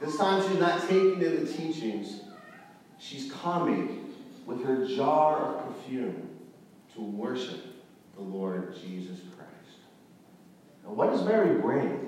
This 0.00 0.16
time 0.16 0.42
she's 0.48 0.58
not 0.58 0.80
taking 0.88 1.22
in 1.22 1.44
the 1.44 1.52
teachings, 1.52 2.22
she's 2.98 3.30
coming 3.30 4.12
with 4.44 4.64
her 4.64 4.86
jar 4.88 5.54
of 5.54 5.66
perfume 5.66 6.28
to 6.94 7.00
worship 7.00 7.60
the 8.16 8.22
Lord 8.22 8.74
Jesus 8.74 9.20
Christ. 9.36 9.78
And 10.84 10.96
what 10.96 11.10
does 11.10 11.24
Mary 11.24 11.60
bring? 11.60 12.07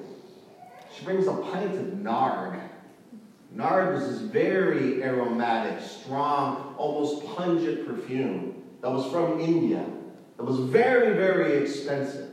She 1.00 1.06
brings 1.06 1.26
a 1.26 1.32
pint 1.32 1.74
of 1.76 1.98
nard. 1.98 2.60
Nard 3.50 3.94
was 3.94 4.06
this 4.06 4.20
very 4.20 5.02
aromatic, 5.02 5.80
strong, 5.80 6.74
almost 6.76 7.24
pungent 7.24 7.86
perfume 7.86 8.62
that 8.82 8.90
was 8.90 9.10
from 9.10 9.40
India. 9.40 9.82
That 10.36 10.44
was 10.44 10.58
very, 10.58 11.14
very 11.14 11.62
expensive. 11.62 12.28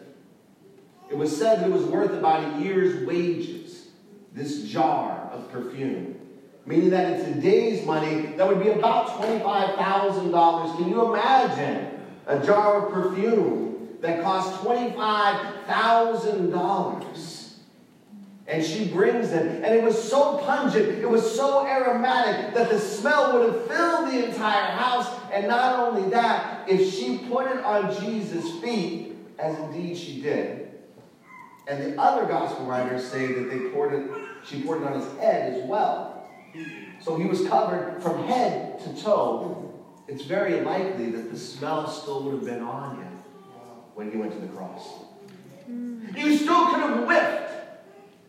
It 1.09 1.15
was 1.15 1.33
said 1.35 1.65
it 1.65 1.71
was 1.71 1.85
worth 1.85 2.11
about 2.11 2.43
a 2.43 2.59
year's 2.61 3.05
wages, 3.05 3.87
this 4.33 4.63
jar 4.63 5.29
of 5.31 5.49
perfume. 5.49 6.19
Meaning 6.65 6.89
that 6.89 7.21
in 7.21 7.35
today's 7.35 7.85
money, 7.85 8.33
that 8.35 8.45
would 8.45 8.59
be 8.59 8.67
about 8.67 9.07
$25,000. 9.21 10.75
Can 10.75 10.89
you 10.89 11.07
imagine 11.07 12.01
a 12.25 12.45
jar 12.45 12.85
of 12.85 12.91
perfume 12.91 13.95
that 14.01 14.21
cost 14.21 14.61
$25,000? 14.61 17.36
And 18.47 18.63
she 18.63 18.87
brings 18.87 19.31
it. 19.33 19.63
And 19.63 19.65
it 19.65 19.83
was 19.83 20.01
so 20.01 20.37
pungent, 20.37 20.87
it 20.99 21.09
was 21.09 21.35
so 21.35 21.67
aromatic 21.67 22.55
that 22.55 22.69
the 22.69 22.79
smell 22.79 23.33
would 23.33 23.53
have 23.53 23.67
filled 23.67 24.07
the 24.07 24.29
entire 24.29 24.71
house. 24.71 25.13
And 25.33 25.47
not 25.47 25.79
only 25.79 26.09
that, 26.11 26.67
if 26.69 26.93
she 26.93 27.17
put 27.29 27.47
it 27.47 27.63
on 27.63 27.93
Jesus' 28.01 28.59
feet, 28.61 29.15
as 29.37 29.57
indeed 29.59 29.97
she 29.97 30.21
did, 30.21 30.71
and 31.67 31.83
the 31.83 32.01
other 32.01 32.25
gospel 32.25 32.65
writers 32.65 33.05
say 33.05 33.27
that 33.33 33.49
they 33.49 33.69
poured 33.71 33.93
it, 33.93 34.09
she 34.45 34.63
poured 34.63 34.81
it 34.81 34.87
on 34.87 35.01
his 35.01 35.19
head 35.19 35.53
as 35.53 35.67
well. 35.67 36.29
So 37.01 37.17
he 37.17 37.25
was 37.25 37.45
covered 37.47 38.01
from 38.01 38.25
head 38.25 38.79
to 38.79 39.01
toe. 39.01 39.73
It's 40.07 40.23
very 40.23 40.61
likely 40.61 41.11
that 41.11 41.29
the 41.29 41.37
smell 41.37 41.87
still 41.89 42.23
would 42.23 42.35
have 42.35 42.45
been 42.45 42.63
on 42.63 42.95
him 42.95 43.19
when 43.93 44.09
he 44.09 44.17
went 44.17 44.31
to 44.31 44.39
the 44.39 44.47
cross. 44.47 44.87
You 45.67 46.37
still 46.37 46.67
could 46.67 46.79
have 46.79 47.05
whiffed 47.05 47.46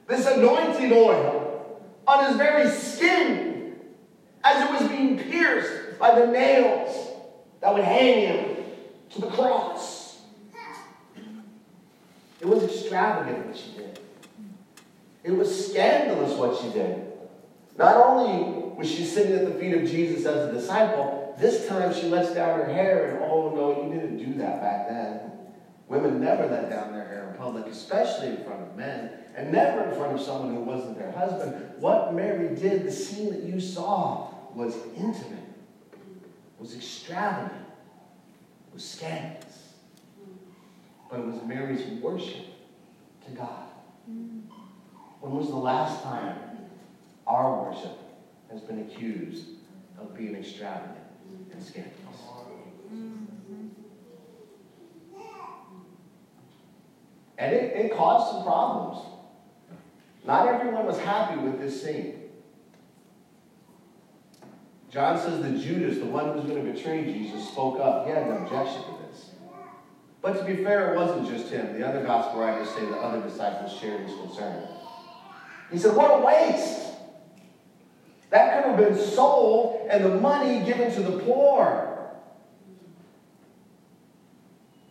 this 0.09 0.27
anointing 0.27 0.93
oil 0.93 1.81
on 2.07 2.25
his 2.25 2.37
very 2.37 2.69
skin 2.71 3.77
as 4.43 4.65
it 4.65 4.71
was 4.71 4.91
being 4.91 5.19
pierced 5.19 5.99
by 5.99 6.19
the 6.19 6.27
nails 6.27 7.13
that 7.61 7.73
would 7.73 7.85
hang 7.85 8.21
him 8.27 8.57
to 9.11 9.21
the 9.21 9.29
cross. 9.29 10.21
It 12.41 12.47
was 12.47 12.63
extravagant 12.63 13.47
what 13.47 13.57
she 13.57 13.73
did. 13.73 13.99
It 15.25 15.33
was 15.33 15.71
scandalous 15.71 16.33
what 16.35 16.59
she 16.61 16.71
did. 16.71 17.05
Not 17.77 17.97
only 17.97 18.75
was 18.77 18.89
she 18.89 19.05
sitting 19.05 19.35
at 19.35 19.45
the 19.45 19.59
feet 19.59 19.75
of 19.75 19.83
Jesus 19.83 20.25
as 20.25 20.49
a 20.49 20.53
disciple, 20.53 21.35
this 21.39 21.69
time 21.69 21.93
she 21.93 22.09
lets 22.09 22.33
down 22.33 22.61
her 22.61 22.73
hair, 22.73 23.17
and 23.17 23.25
oh 23.25 23.53
no, 23.55 23.83
you 23.83 23.93
didn't 23.93 24.19
do 24.19 24.39
that 24.39 24.61
back 24.61 24.89
then. 24.89 25.38
Women 25.89 26.21
never 26.21 26.47
let 26.47 26.69
down 26.69 26.93
their 26.93 27.09
hair 27.09 27.31
in 27.31 27.39
public, 27.39 27.67
especially 27.67 28.29
in 28.29 28.45
front 28.45 28.61
of 28.61 28.77
men, 28.77 29.11
and 29.35 29.51
never 29.51 29.85
in 29.85 29.97
front 29.97 30.13
of 30.13 30.21
someone 30.21 30.55
who 30.55 30.61
wasn't 30.61 30.99
their 30.99 31.11
husband. 31.13 31.81
What 31.81 32.15
Mary 32.15 32.55
did, 32.55 32.85
the 32.85 32.93
scene 32.93 33.31
that 33.31 33.43
you 33.43 33.59
saw, 33.59 34.29
was 34.55 34.77
intimate, 34.95 35.45
was 36.59 36.75
extravagant, 36.75 37.65
was 38.75 38.85
scandalous. 38.85 39.75
But 41.11 41.21
it 41.21 41.27
was 41.27 41.43
Mary's 41.45 41.87
worship 42.03 42.45
to 43.25 43.31
God. 43.31 43.65
When 45.21 45.33
was 45.33 45.49
the 45.49 45.57
last 45.57 46.03
time 46.03 46.39
our 47.27 47.65
worship 47.65 47.99
has 48.51 48.61
been 48.61 48.81
accused 48.81 49.47
of 49.99 50.15
being 50.15 50.35
extravagant 50.35 50.99
and 51.51 51.63
scandalous? 51.63 52.28
And 57.39 57.55
it, 57.55 57.77
it 57.77 57.97
caused 57.97 58.33
some 58.33 58.45
problems. 58.45 59.07
Not 60.27 60.49
everyone 60.49 60.85
was 60.85 60.99
happy 60.99 61.41
with 61.41 61.61
this 61.61 61.83
scene. 61.83 62.15
John 64.91 65.19
says 65.19 65.43
that 65.43 65.59
Judas, 65.61 65.99
the 65.99 66.07
one 66.07 66.27
who 66.27 66.33
was 66.33 66.45
going 66.45 66.65
to 66.65 66.73
betray 66.73 67.05
Jesus, 67.05 67.49
spoke 67.49 67.79
up. 67.79 68.07
He 68.07 68.13
had 68.13 68.25
an 68.25 68.39
objection 68.39 68.83
to 68.83 69.07
this. 69.07 69.31
But 70.21 70.39
to 70.39 70.45
be 70.45 70.65
fair, 70.65 70.93
it 70.93 70.97
wasn't 70.97 71.29
just 71.29 71.53
him. 71.53 71.79
The 71.79 71.87
other 71.87 72.03
gospel 72.03 72.41
writers 72.41 72.69
say 72.71 72.85
the 72.87 72.97
other 72.97 73.21
disciples 73.21 73.73
shared 73.79 74.01
his 74.01 74.17
concern. 74.17 74.67
He 75.71 75.79
said, 75.79 75.95
What 75.95 76.21
a 76.21 76.25
waste! 76.25 76.87
That 78.31 78.63
could 78.63 78.71
have 78.71 78.79
been 78.79 78.99
sold 78.99 79.89
and 79.91 80.05
the 80.05 80.21
money 80.21 80.65
given 80.67 80.93
to 80.93 81.01
the 81.01 81.19
poor. 81.21 81.88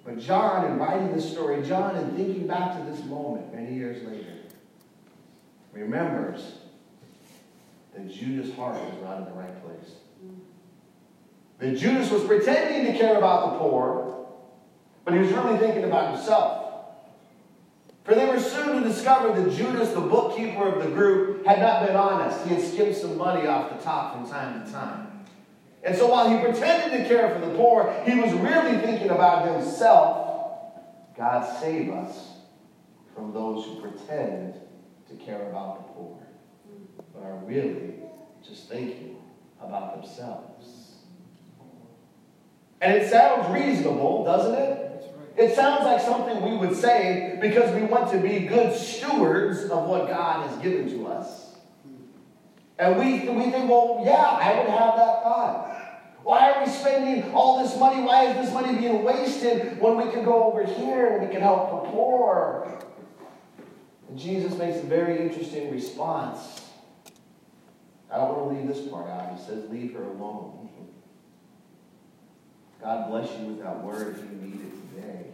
But 0.08 0.20
John, 0.20 0.64
in 0.72 0.80
writing 0.80 1.14
this 1.14 1.30
story, 1.30 1.62
John, 1.64 1.98
in 1.98 2.16
thinking 2.16 2.48
back 2.48 2.78
to 2.78 2.90
this 2.90 3.04
moment 3.04 3.54
many 3.54 3.76
years 3.76 4.08
later, 4.08 4.32
remembers 5.74 6.54
that 7.94 8.10
Judas' 8.10 8.56
heart 8.56 8.76
was 8.76 9.04
not 9.04 9.18
in 9.18 9.26
the 9.26 9.32
right 9.32 9.62
place. 9.62 9.96
That 11.60 11.78
Judas 11.78 12.10
was 12.10 12.24
pretending 12.24 12.90
to 12.90 12.98
care 12.98 13.18
about 13.18 13.52
the 13.52 13.60
poor, 13.60 14.28
but 15.04 15.14
he 15.14 15.20
was 15.20 15.30
really 15.34 15.58
thinking 15.58 15.84
about 15.84 16.16
himself. 16.16 16.86
For 18.06 18.16
they 18.16 18.28
were 18.28 18.40
soon 18.40 18.82
to 18.82 18.88
discover 18.88 19.34
that 19.42 19.52
Judas, 19.52 19.92
the 19.92 20.00
bookkeeper 20.00 20.70
of 20.70 20.84
the 20.86 20.90
group, 20.90 21.46
had 21.46 21.60
not 21.60 21.86
been 21.86 21.98
honest. 21.98 22.48
He 22.48 22.56
had 22.56 22.64
skimmed 22.64 22.96
some 22.96 23.18
money 23.18 23.46
off 23.46 23.78
the 23.78 23.84
top 23.84 24.14
from 24.14 24.30
time 24.30 24.66
to 24.66 24.72
time. 24.72 25.16
And 25.88 25.96
so 25.96 26.08
while 26.08 26.29
he 26.29 26.44
pretended 26.44 26.98
to 26.98 27.08
care 27.08 27.34
for 27.34 27.39
the 27.39 27.56
poor, 27.56 27.96
he 28.06 28.20
was 28.20 28.34
really 28.34 28.77
thinking 28.79 29.10
about 29.10 29.48
himself. 29.48 30.75
God 31.15 31.62
save 31.62 31.89
us 31.91 32.34
from 33.15 33.32
those 33.32 33.63
who 33.63 33.79
pretend 33.79 34.56
to 35.08 35.15
care 35.15 35.50
about 35.50 35.77
the 35.77 35.94
poor, 35.94 36.20
but 37.13 37.24
are 37.24 37.38
really 37.38 37.94
just 38.46 38.67
thinking 38.67 39.15
about 39.62 40.01
themselves. 40.01 40.98
And 42.82 42.94
it 42.94 43.10
sounds 43.10 43.50
reasonable, 43.58 44.25
doesn't 44.25 44.56
it? 44.56 45.15
It 45.38 45.56
sounds 45.56 45.86
like 45.86 46.01
something 46.01 46.41
we 46.41 46.58
would 46.58 46.75
say 46.75 47.38
because 47.39 47.74
we 47.74 47.84
want 47.84 48.12
to 48.12 48.17
be 48.20 48.39
good 48.39 48.77
stewards 48.77 49.63
of 49.63 49.88
what 49.88 50.10
God 50.10 50.50
has 50.50 50.62
given 50.62 50.89
to 50.89 51.08
us. 51.08 51.47
And 52.79 52.98
we, 52.98 53.27
we 53.29 53.51
think, 53.51 53.69
well, 53.69 54.01
yeah, 54.05 54.13
I 54.13 54.60
would 54.60 54.69
have 54.69 54.96
that 54.96 55.24
thought. 55.24 55.74
Why 56.24 56.51
are 56.51 56.65
we 56.65 56.69
spending 56.69 57.31
all 57.34 57.63
this 57.63 57.77
money? 57.79 58.01
Why 58.03 58.25
is 58.25 58.46
this 58.46 58.53
money 58.53 58.77
being 58.77 59.03
wasted 59.03 59.79
when 59.79 59.98
we 59.98 60.12
can 60.12 60.25
go 60.25 60.43
over 60.43 60.65
here 60.65 61.13
and 61.13 61.25
we 61.25 61.31
can 61.31 61.41
help 61.41 61.72
the 61.72 61.89
poor? 61.89 62.79
And 64.10 64.19
Jesus 64.19 64.57
makes 64.57 64.77
a 64.77 64.84
very 64.84 65.19
interesting 65.19 65.72
response. 65.72 66.65
I 68.12 68.17
don't 68.17 68.38
want 68.38 68.51
to 68.51 68.57
leave 68.57 68.67
this 68.67 68.88
part 68.88 69.10
out. 69.10 69.38
He 69.38 69.43
says, 69.43 69.69
Leave 69.69 69.93
her 69.93 70.03
alone. 70.03 70.69
God 72.81 73.10
bless 73.10 73.29
you 73.39 73.48
with 73.48 73.63
that 73.63 73.84
word 73.84 74.15
if 74.15 74.24
you 74.24 74.38
need 74.38 74.62
it 74.62 74.96
today. 74.96 75.25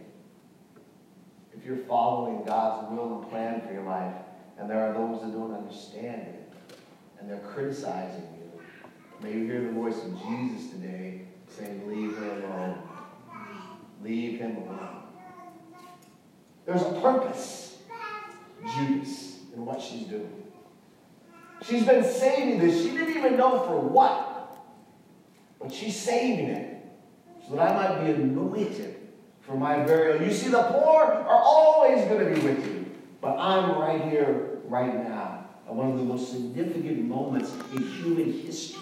If 1.52 1.64
if 1.64 1.68
you're 1.68 1.86
following 1.86 2.44
God's 2.44 2.90
will 2.92 3.20
and 3.20 3.30
plan 3.30 3.62
for 3.62 3.72
your 3.72 3.84
life, 3.84 4.14
and 4.58 4.68
there 4.68 4.86
are 4.86 4.92
those 4.92 5.22
that 5.22 5.32
don't 5.32 5.54
understand 5.54 6.20
it, 6.20 6.43
and 7.24 7.32
they're 7.32 7.50
criticizing 7.54 8.28
you, 8.38 8.60
may 9.22 9.32
you 9.32 9.46
hear 9.46 9.62
the 9.62 9.70
voice 9.70 9.96
of 10.04 10.12
Jesus 10.22 10.72
today 10.72 11.22
saying, 11.48 11.88
Leave 11.88 12.14
her 12.18 12.30
alone. 12.30 12.78
Leave 14.02 14.38
him 14.38 14.58
alone. 14.58 15.04
There's 16.66 16.82
a 16.82 17.00
purpose, 17.00 17.78
Judas, 18.76 19.38
in 19.54 19.64
what 19.64 19.80
she's 19.80 20.06
doing. 20.06 20.42
She's 21.62 21.86
been 21.86 22.04
saving 22.04 22.58
this. 22.58 22.82
She 22.82 22.90
didn't 22.90 23.16
even 23.16 23.38
know 23.38 23.60
for 23.60 23.80
what, 23.80 24.58
but 25.58 25.72
she's 25.72 25.98
saving 25.98 26.50
it 26.50 26.84
so 27.48 27.56
that 27.56 27.74
I 27.74 27.88
might 27.88 28.04
be 28.04 28.10
anointed 28.12 28.96
for 29.40 29.56
my 29.56 29.82
burial. 29.82 30.22
You 30.22 30.30
see, 30.30 30.50
the 30.50 30.62
poor 30.62 31.04
are 31.04 31.42
always 31.42 32.04
going 32.04 32.34
to 32.34 32.38
be 32.38 32.46
with 32.46 32.66
you, 32.66 32.84
but 33.22 33.38
I'm 33.38 33.78
right 33.78 34.02
here, 34.10 34.58
right 34.66 34.94
now, 34.94 35.43
one 35.66 35.90
of 35.90 35.98
the 35.98 36.04
most 36.04 36.30
significant 36.30 37.04
moments 37.04 37.52
in 37.72 37.82
human 37.82 38.32
history. 38.32 38.80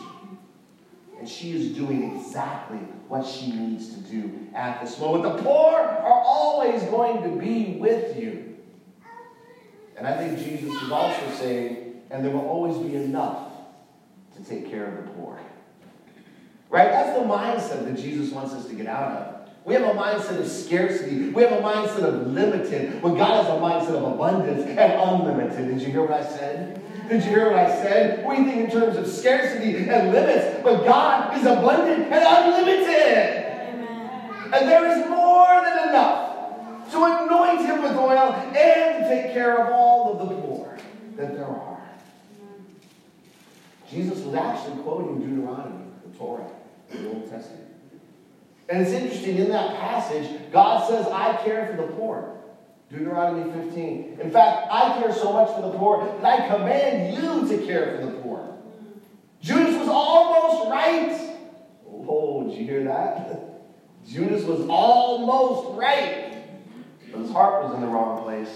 And 1.18 1.28
she 1.28 1.52
is 1.52 1.76
doing 1.76 2.16
exactly 2.16 2.78
what 3.08 3.24
she 3.24 3.52
needs 3.52 3.94
to 3.94 4.00
do 4.00 4.48
at 4.54 4.80
this 4.80 4.98
moment. 4.98 5.36
The 5.36 5.42
poor 5.42 5.78
are 5.78 6.22
always 6.24 6.82
going 6.84 7.22
to 7.22 7.40
be 7.40 7.76
with 7.78 8.18
you. 8.18 8.56
And 9.96 10.06
I 10.06 10.16
think 10.16 10.38
Jesus 10.38 10.74
is 10.82 10.90
also 10.90 11.30
saying, 11.34 12.02
and 12.10 12.24
there 12.24 12.32
will 12.32 12.48
always 12.48 12.76
be 12.78 12.96
enough 12.96 13.52
to 14.36 14.44
take 14.44 14.68
care 14.68 14.86
of 14.86 15.04
the 15.04 15.10
poor. 15.12 15.38
Right? 16.70 16.90
That's 16.90 17.18
the 17.18 17.24
mindset 17.24 17.84
that 17.84 17.96
Jesus 17.96 18.32
wants 18.32 18.52
us 18.52 18.66
to 18.66 18.74
get 18.74 18.86
out 18.86 19.12
of. 19.12 19.31
We 19.64 19.74
have 19.74 19.84
a 19.84 19.98
mindset 19.98 20.40
of 20.40 20.48
scarcity. 20.48 21.28
We 21.28 21.42
have 21.42 21.52
a 21.52 21.62
mindset 21.62 22.02
of 22.02 22.26
limited. 22.26 23.00
When 23.00 23.14
God 23.16 23.44
has 23.44 23.46
a 23.46 23.60
mindset 23.60 23.96
of 23.96 24.14
abundance 24.14 24.62
and 24.62 24.78
unlimited. 24.78 25.68
Did 25.68 25.80
you 25.82 25.92
hear 25.92 26.02
what 26.02 26.12
I 26.12 26.24
said? 26.24 26.82
Did 27.08 27.22
you 27.24 27.30
hear 27.30 27.50
what 27.50 27.60
I 27.60 27.68
said? 27.68 28.26
We 28.26 28.36
think 28.36 28.56
in 28.56 28.70
terms 28.70 28.96
of 28.96 29.06
scarcity 29.06 29.88
and 29.88 30.12
limits, 30.12 30.62
but 30.64 30.84
God 30.84 31.36
is 31.36 31.46
abundant 31.46 32.12
and 32.12 32.12
unlimited. 32.12 33.46
Amen. 33.68 34.50
And 34.52 34.68
there 34.68 34.86
is 34.90 35.08
more 35.08 35.62
than 35.62 35.90
enough 35.90 36.90
to 36.90 37.04
anoint 37.04 37.60
him 37.60 37.82
with 37.82 37.92
oil 37.92 38.32
and 38.32 39.04
to 39.04 39.08
take 39.08 39.32
care 39.32 39.64
of 39.64 39.72
all 39.72 40.12
of 40.12 40.28
the 40.28 40.34
poor 40.34 40.76
that 41.16 41.34
there 41.34 41.46
are. 41.46 41.82
Jesus 43.90 44.18
was 44.20 44.34
actually 44.34 44.82
quoting 44.82 45.20
Deuteronomy, 45.20 45.84
the 46.06 46.18
Torah, 46.18 46.50
the 46.90 47.08
Old 47.08 47.30
Testament. 47.30 47.71
And 48.72 48.80
it's 48.80 48.92
interesting, 48.92 49.36
in 49.36 49.50
that 49.50 49.76
passage, 49.76 50.30
God 50.50 50.88
says, 50.88 51.06
I 51.08 51.36
care 51.44 51.66
for 51.66 51.76
the 51.76 51.92
poor. 51.92 52.38
Deuteronomy 52.90 53.52
15. 53.52 54.18
In 54.18 54.30
fact, 54.30 54.68
I 54.70 54.98
care 54.98 55.12
so 55.12 55.30
much 55.30 55.54
for 55.54 55.60
the 55.60 55.76
poor 55.76 56.06
that 56.06 56.24
I 56.24 56.48
command 56.48 57.14
you 57.14 57.46
to 57.48 57.66
care 57.66 57.98
for 57.98 58.06
the 58.06 58.12
poor. 58.22 58.56
Judas 59.42 59.76
was 59.76 59.88
almost 59.88 60.70
right. 60.70 61.36
Oh, 61.86 62.48
did 62.48 62.58
you 62.58 62.64
hear 62.64 62.84
that? 62.84 63.60
Judas 64.08 64.44
was 64.44 64.64
almost 64.70 65.78
right. 65.78 66.42
But 67.10 67.20
his 67.20 67.30
heart 67.30 67.64
was 67.64 67.74
in 67.74 67.82
the 67.82 67.88
wrong 67.88 68.22
place. 68.22 68.48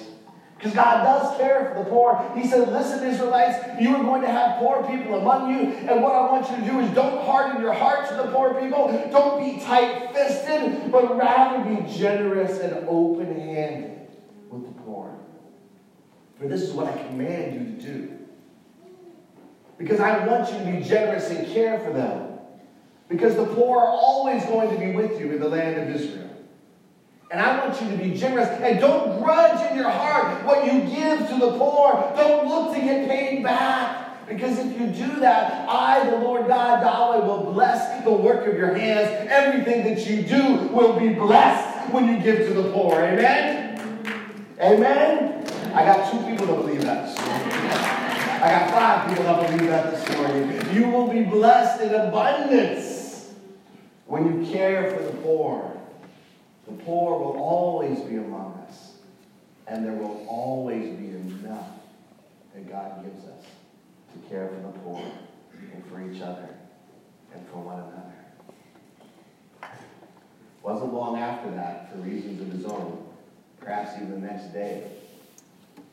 Because 0.56 0.72
God 0.72 1.04
does 1.04 1.36
care 1.36 1.74
for 1.74 1.84
the 1.84 1.90
poor. 1.90 2.32
He 2.34 2.46
said, 2.46 2.72
Listen, 2.72 3.06
Israelites, 3.06 3.58
you 3.78 3.94
are 3.94 4.02
going 4.02 4.22
to 4.22 4.30
have 4.30 4.58
poor 4.58 4.82
people 4.84 5.18
among 5.20 5.50
you. 5.50 5.72
And 5.72 6.02
what 6.02 6.14
I 6.14 6.30
want 6.30 6.50
you 6.50 6.56
to 6.56 6.70
do 6.70 6.80
is 6.80 6.90
don't 6.94 7.24
harden 7.24 7.60
your 7.60 7.74
heart 7.74 8.08
to 8.08 8.14
the 8.14 8.28
poor 8.28 8.54
people. 8.54 8.88
Don't 9.10 9.38
be 9.38 9.62
tight 9.62 10.14
fisted, 10.14 10.90
but 10.90 11.16
rather 11.16 11.62
be 11.62 11.92
generous 11.92 12.58
and 12.60 12.88
open 12.88 13.38
handed 13.38 14.08
with 14.50 14.64
the 14.64 14.82
poor. 14.82 15.14
For 16.38 16.48
this 16.48 16.62
is 16.62 16.72
what 16.72 16.86
I 16.86 17.02
command 17.04 17.54
you 17.54 17.76
to 17.76 17.92
do. 17.92 18.18
Because 19.78 20.00
I 20.00 20.26
want 20.26 20.50
you 20.50 20.58
to 20.58 20.78
be 20.78 20.82
generous 20.82 21.28
and 21.28 21.46
care 21.48 21.78
for 21.80 21.92
them. 21.92 22.38
Because 23.08 23.36
the 23.36 23.46
poor 23.46 23.78
are 23.78 23.88
always 23.88 24.42
going 24.46 24.70
to 24.70 24.78
be 24.78 24.92
with 24.92 25.20
you 25.20 25.32
in 25.32 25.40
the 25.40 25.48
land 25.48 25.80
of 25.80 25.94
Israel. 25.94 26.25
And 27.30 27.40
I 27.40 27.66
want 27.66 27.80
you 27.82 27.90
to 27.90 27.96
be 27.96 28.16
generous. 28.16 28.48
And 28.48 28.78
don't 28.78 29.22
grudge 29.22 29.70
in 29.70 29.76
your 29.76 29.90
heart 29.90 30.44
what 30.44 30.64
you 30.64 30.80
give 30.82 31.28
to 31.28 31.38
the 31.38 31.58
poor. 31.58 32.12
Don't 32.16 32.48
look 32.48 32.74
to 32.74 32.80
get 32.80 33.08
paid 33.08 33.42
back. 33.42 34.26
Because 34.28 34.58
if 34.58 34.80
you 34.80 34.86
do 34.88 35.20
that, 35.20 35.68
I, 35.68 36.08
the 36.10 36.16
Lord 36.16 36.48
God, 36.48 36.82
Yahweh, 36.82 37.24
will 37.24 37.52
bless 37.52 38.04
the 38.04 38.10
work 38.10 38.46
of 38.46 38.56
your 38.56 38.74
hands. 38.74 39.28
Everything 39.30 39.84
that 39.84 40.06
you 40.06 40.22
do 40.22 40.68
will 40.68 40.98
be 40.98 41.10
blessed 41.10 41.92
when 41.92 42.08
you 42.08 42.20
give 42.20 42.46
to 42.48 42.54
the 42.54 42.70
poor. 42.72 42.94
Amen? 42.94 43.76
Amen? 44.60 45.44
I 45.74 45.84
got 45.84 46.10
two 46.10 46.18
people 46.28 46.46
that 46.46 46.56
believe 46.56 46.82
that. 46.82 47.16
I 48.42 48.50
got 48.50 48.70
five 48.70 49.08
people 49.08 49.24
that 49.24 49.50
believe 49.50 49.68
that 49.70 49.90
this 49.92 50.16
morning. 50.16 50.74
You 50.74 50.88
will 50.88 51.08
be 51.08 51.22
blessed 51.22 51.82
in 51.82 51.94
abundance 51.94 53.32
when 54.06 54.44
you 54.44 54.52
care 54.52 54.90
for 54.90 55.02
the 55.02 55.12
poor. 55.22 55.75
The 56.66 56.72
poor 56.84 57.18
will 57.18 57.38
always 57.40 58.00
be 58.00 58.16
among 58.16 58.54
us, 58.68 58.94
and 59.68 59.84
there 59.84 59.92
will 59.92 60.26
always 60.28 60.96
be 60.96 61.08
enough 61.08 61.68
that 62.54 62.68
God 62.68 63.04
gives 63.04 63.24
us 63.24 63.44
to 64.12 64.28
care 64.28 64.48
for 64.48 64.56
the 64.56 64.78
poor 64.80 65.02
and 65.72 65.86
for 65.86 66.02
each 66.02 66.20
other 66.22 66.48
and 67.32 67.46
for 67.48 67.58
one 67.58 67.78
another. 67.78 68.12
Wasn't 70.62 70.92
long 70.92 71.16
after 71.18 71.50
that, 71.52 71.92
for 71.92 71.98
reasons 71.98 72.40
of 72.40 72.48
his 72.48 72.64
own, 72.64 73.06
perhaps 73.60 73.96
even 73.96 74.20
the 74.20 74.26
next 74.26 74.52
day, 74.52 74.90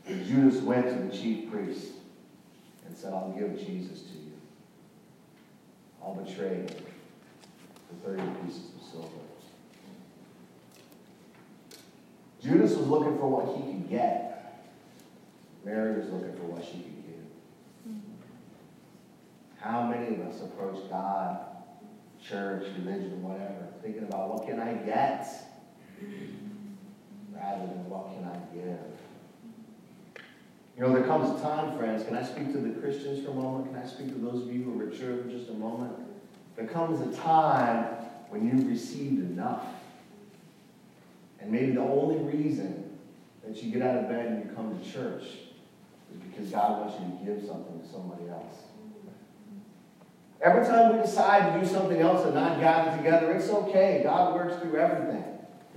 Judas 0.08 0.62
went 0.64 0.88
to 0.88 0.96
the 0.96 1.16
chief 1.16 1.52
priest 1.52 1.94
and 2.88 2.98
said, 2.98 3.14
I'll 3.14 3.32
give 3.38 3.58
Jesus 3.60 4.02
to 4.02 4.14
you. 4.14 4.32
I'll 6.02 6.16
betray 6.16 6.56
him 6.56 6.68
for 6.68 8.10
30 8.10 8.24
pieces 8.42 8.72
of 8.76 8.92
silver. 8.92 9.23
Judas 12.44 12.76
was 12.76 12.88
looking 12.88 13.18
for 13.18 13.30
what 13.30 13.56
he 13.56 13.72
could 13.72 13.90
get. 13.90 14.66
Mary 15.64 15.98
was 15.98 16.10
looking 16.10 16.36
for 16.36 16.44
what 16.44 16.66
she 16.66 16.74
could 16.74 17.06
give. 17.08 17.94
How 19.60 19.88
many 19.88 20.16
of 20.16 20.28
us 20.28 20.42
approach 20.42 20.90
God, 20.90 21.40
church, 22.22 22.66
religion, 22.80 23.24
whatever, 23.24 23.68
thinking 23.82 24.04
about 24.04 24.34
what 24.34 24.46
can 24.46 24.60
I 24.60 24.74
get 24.74 25.26
rather 27.32 27.68
than 27.68 27.90
what 27.90 28.08
can 28.14 28.26
I 28.26 28.36
give? 28.54 28.94
You 30.76 30.84
know, 30.84 30.94
there 30.94 31.04
comes 31.04 31.40
a 31.40 31.42
time, 31.42 31.78
friends, 31.78 32.04
can 32.04 32.16
I 32.16 32.24
speak 32.24 32.52
to 32.52 32.58
the 32.58 32.82
Christians 32.82 33.24
for 33.24 33.32
a 33.32 33.36
moment? 33.36 33.72
Can 33.72 33.82
I 33.82 33.88
speak 33.88 34.08
to 34.10 34.16
those 34.16 34.44
of 34.44 34.54
you 34.54 34.64
who 34.64 34.82
are 34.82 34.86
mature 34.86 35.16
for 35.16 35.30
just 35.30 35.50
a 35.50 35.54
moment? 35.54 35.94
There 36.58 36.68
comes 36.68 37.00
a 37.00 37.22
time 37.22 37.86
when 38.30 38.46
you've 38.46 38.68
received 38.68 39.20
enough. 39.20 39.64
And 41.44 41.52
maybe 41.52 41.74
the 41.74 41.82
only 41.82 42.24
reason 42.24 42.98
that 43.46 43.62
you 43.62 43.70
get 43.70 43.82
out 43.82 43.98
of 43.98 44.08
bed 44.08 44.28
and 44.28 44.46
you 44.46 44.56
come 44.56 44.80
to 44.80 44.92
church 44.92 45.24
is 45.24 46.20
because 46.30 46.50
God 46.50 46.82
wants 46.82 46.96
you 47.00 47.06
to 47.06 47.26
give 47.26 47.46
something 47.46 47.82
to 47.82 47.88
somebody 47.88 48.30
else. 48.30 48.54
Every 50.42 50.66
time 50.66 50.96
we 50.96 51.02
decide 51.02 51.54
to 51.54 51.60
do 51.60 51.66
something 51.66 52.00
else 52.00 52.26
and 52.26 52.34
not 52.34 52.60
gather 52.60 52.96
together, 52.98 53.32
it's 53.34 53.50
okay. 53.50 54.02
God 54.04 54.36
works 54.36 54.62
through 54.62 54.78
everything. 54.78 55.24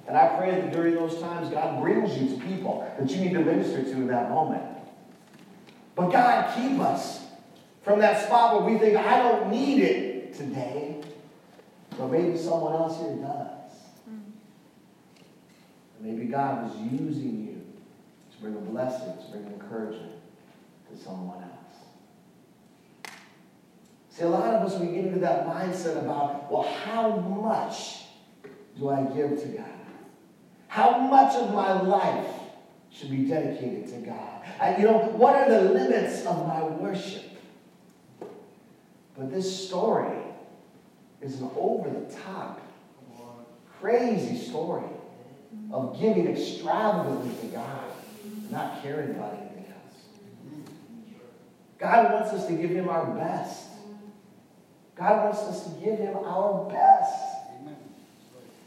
And 0.06 0.16
I 0.16 0.36
pray 0.36 0.52
that 0.52 0.72
during 0.72 0.94
those 0.94 1.20
times, 1.20 1.48
God 1.50 1.82
brings 1.82 2.16
you 2.16 2.36
to 2.36 2.44
people 2.44 2.88
that 2.98 3.10
you 3.10 3.16
need 3.16 3.34
to 3.34 3.40
minister 3.40 3.82
to 3.82 3.90
in 3.90 4.06
that 4.06 4.30
moment. 4.30 4.62
But 5.96 6.10
God, 6.10 6.54
keep 6.56 6.78
us 6.78 7.26
from 7.82 7.98
that 8.00 8.24
spot 8.24 8.62
where 8.62 8.72
we 8.72 8.78
think, 8.78 8.96
I 8.96 9.18
don't 9.18 9.50
need 9.50 9.82
it 9.82 10.34
today. 10.34 11.00
But 11.98 12.08
maybe 12.08 12.36
someone 12.36 12.72
else 12.72 12.98
here 13.00 13.16
does. 13.16 13.65
Maybe 16.00 16.26
God 16.26 16.64
was 16.64 16.76
using 16.92 17.46
you 17.46 17.62
to 18.32 18.40
bring 18.40 18.54
a 18.54 18.70
blessing, 18.70 19.12
to 19.24 19.30
bring 19.30 19.46
encouragement 19.46 20.12
to 20.90 20.96
someone 20.98 21.42
else. 21.42 23.12
See, 24.10 24.22
a 24.22 24.28
lot 24.28 24.54
of 24.54 24.62
us, 24.70 24.78
we 24.78 24.86
get 24.86 25.06
into 25.06 25.18
that 25.20 25.46
mindset 25.46 25.98
about, 25.98 26.50
well, 26.50 26.62
how 26.62 27.16
much 27.16 28.04
do 28.78 28.88
I 28.88 29.02
give 29.02 29.40
to 29.42 29.48
God? 29.48 29.66
How 30.68 30.98
much 30.98 31.34
of 31.34 31.52
my 31.52 31.80
life 31.80 32.26
should 32.90 33.10
be 33.10 33.24
dedicated 33.24 33.88
to 33.88 33.96
God? 34.06 34.42
And, 34.60 34.80
you 34.80 34.88
know, 34.88 34.98
what 34.98 35.36
are 35.36 35.50
the 35.50 35.72
limits 35.72 36.24
of 36.26 36.46
my 36.46 36.62
worship? 36.62 37.24
But 39.16 39.30
this 39.30 39.66
story 39.68 40.18
is 41.20 41.40
an 41.40 41.50
over 41.56 41.88
the 41.88 42.14
top, 42.14 42.60
crazy 43.80 44.36
story 44.38 44.84
of 45.72 45.98
giving 46.00 46.28
extravagantly 46.28 47.34
to 47.40 47.56
God, 47.56 47.84
not 48.50 48.82
caring 48.82 49.10
about 49.10 49.34
anything 49.34 49.66
else. 49.72 50.70
God 51.78 52.12
wants 52.12 52.30
us 52.30 52.46
to 52.46 52.52
give 52.54 52.70
Him 52.70 52.88
our 52.88 53.06
best. 53.14 53.68
God 54.96 55.24
wants 55.24 55.40
us 55.40 55.64
to 55.64 55.80
give 55.80 55.98
Him 55.98 56.16
our 56.16 56.70
best. 56.70 57.36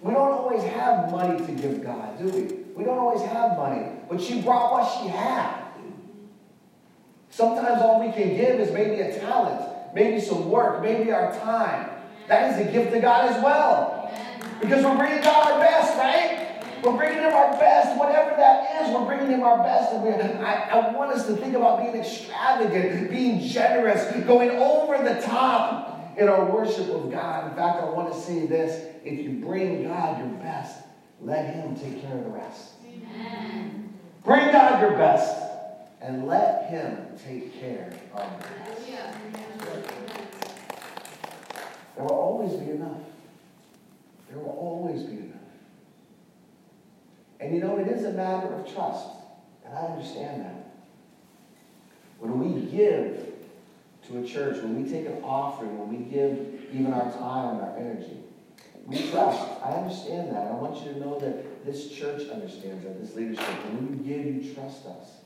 We 0.02 0.13
don't 0.13 0.32
always 0.32 0.63
have 0.63 1.12
money 1.12 1.45
to 1.45 1.52
give 1.52 1.84
God, 1.84 2.17
do 2.17 2.25
we? 2.25 2.41
We 2.75 2.86
don't 2.86 2.97
always 2.97 3.21
have 3.21 3.58
money, 3.58 3.88
but 4.10 4.21
she 4.21 4.41
brought 4.41 4.71
what 4.71 5.02
she 5.02 5.10
had. 5.10 5.65
Sometimes 7.30 7.82
all 7.82 7.99
we 7.99 8.12
can 8.13 8.36
give 8.36 8.60
is 8.60 8.71
maybe 8.71 9.02
a 9.02 9.19
talent, 9.19 9.62
maybe 9.93 10.21
some 10.21 10.49
work, 10.49 10.82
maybe 10.82 11.12
our 11.12 11.34
time. 11.39 11.89
That 12.28 12.52
is 12.52 12.67
a 12.67 12.71
gift 12.71 12.93
to 12.93 12.99
God 12.99 13.32
as 13.32 13.43
well. 13.43 14.12
Because 14.62 14.84
we're 14.84 14.97
bringing 14.97 15.21
God 15.21 15.52
our 15.52 15.60
best, 15.60 15.97
right? 15.97 16.49
We're 16.84 16.96
bringing 16.96 17.20
Him 17.20 17.34
our 17.34 17.52
best, 17.58 17.98
whatever 17.98 18.36
that 18.38 18.82
is, 18.82 18.94
we're 18.94 19.06
bringing 19.06 19.28
Him 19.28 19.44
our 19.44 19.63
best. 19.63 19.94
And 19.94 20.04
we, 20.04 20.12
I, 20.12 20.70
I 20.70 20.92
want 20.96 21.12
us 21.12 21.28
to 21.28 21.36
think 21.36 21.56
about 21.56 21.80
being 21.80 21.96
extravagant, 21.96 23.10
being 23.10 23.42
generous, 23.42 24.12
going 24.26 24.52
over 24.52 24.98
the 25.04 25.22
top 25.22 26.18
in 26.18 26.28
our 26.30 26.46
worship 26.46 26.88
of 26.89 27.12
God. 27.12 27.50
In 27.50 27.58
fact, 27.58 27.82
I 27.82 27.89
want 27.89 28.13
to 28.13 28.20
say 28.20 28.46
this 28.46 28.96
if 29.04 29.20
you 29.20 29.44
bring 29.46 29.84
God 29.84 30.20
your 30.20 30.30
best, 30.39 30.80
let 31.22 31.54
Him 31.54 31.76
take 31.76 32.02
care 32.02 32.18
of 32.18 32.24
the 32.24 32.30
rest. 32.30 32.72
Amen. 32.86 33.94
Bring 34.24 34.52
God 34.52 34.82
your 34.82 34.92
best 34.92 35.38
and 36.02 36.28
let 36.28 36.70
Him 36.70 37.08
take 37.26 37.60
care 37.60 37.94
of 38.13 38.30
the 38.30 38.48
rest. 38.48 38.88
There 41.96 42.08
will 42.08 42.15
always 42.15 42.54
be 42.54 42.72
enough. 42.72 43.02
There 44.30 44.39
will 44.39 44.52
always 44.52 45.04
be 45.04 45.18
enough. 45.18 45.38
And 47.39 47.56
you 47.56 47.62
know, 47.62 47.78
it 47.78 47.88
is 47.88 48.06
a 48.06 48.12
matter 48.12 48.54
of 48.54 48.71
trust. 48.73 49.08
And 49.65 49.73
I 49.73 49.82
understand 49.82 50.41
that. 50.41 50.56
When 52.19 52.39
we 52.39 52.69
give 52.69 53.28
to 54.08 54.23
a 54.23 54.25
church, 54.25 54.62
when 54.62 54.84
we 54.84 54.89
take 54.89 55.06
an 55.06 55.23
offering, 55.23 55.80
when 55.80 55.89
we 55.89 56.12
give 56.12 56.65
even 56.73 56.93
our 56.93 57.12
time 57.12 57.56
and 57.56 57.62
our 57.62 57.78
energy, 57.78 58.17
we 58.86 59.10
trust. 59.10 59.47
I 59.63 59.71
understand 59.73 60.36
that. 60.36 60.47
I 60.47 60.52
want 60.52 60.84
you 60.84 60.93
to 60.93 60.99
know 60.99 61.19
that 61.19 61.65
this 61.65 61.91
church 61.91 62.28
understands 62.30 62.84
that, 62.84 62.99
this 62.99 63.15
leadership. 63.15 63.45
When 63.65 63.91
we 63.91 64.04
give, 64.04 64.25
you 64.25 64.54
trust 64.54 64.86
us 64.88 65.17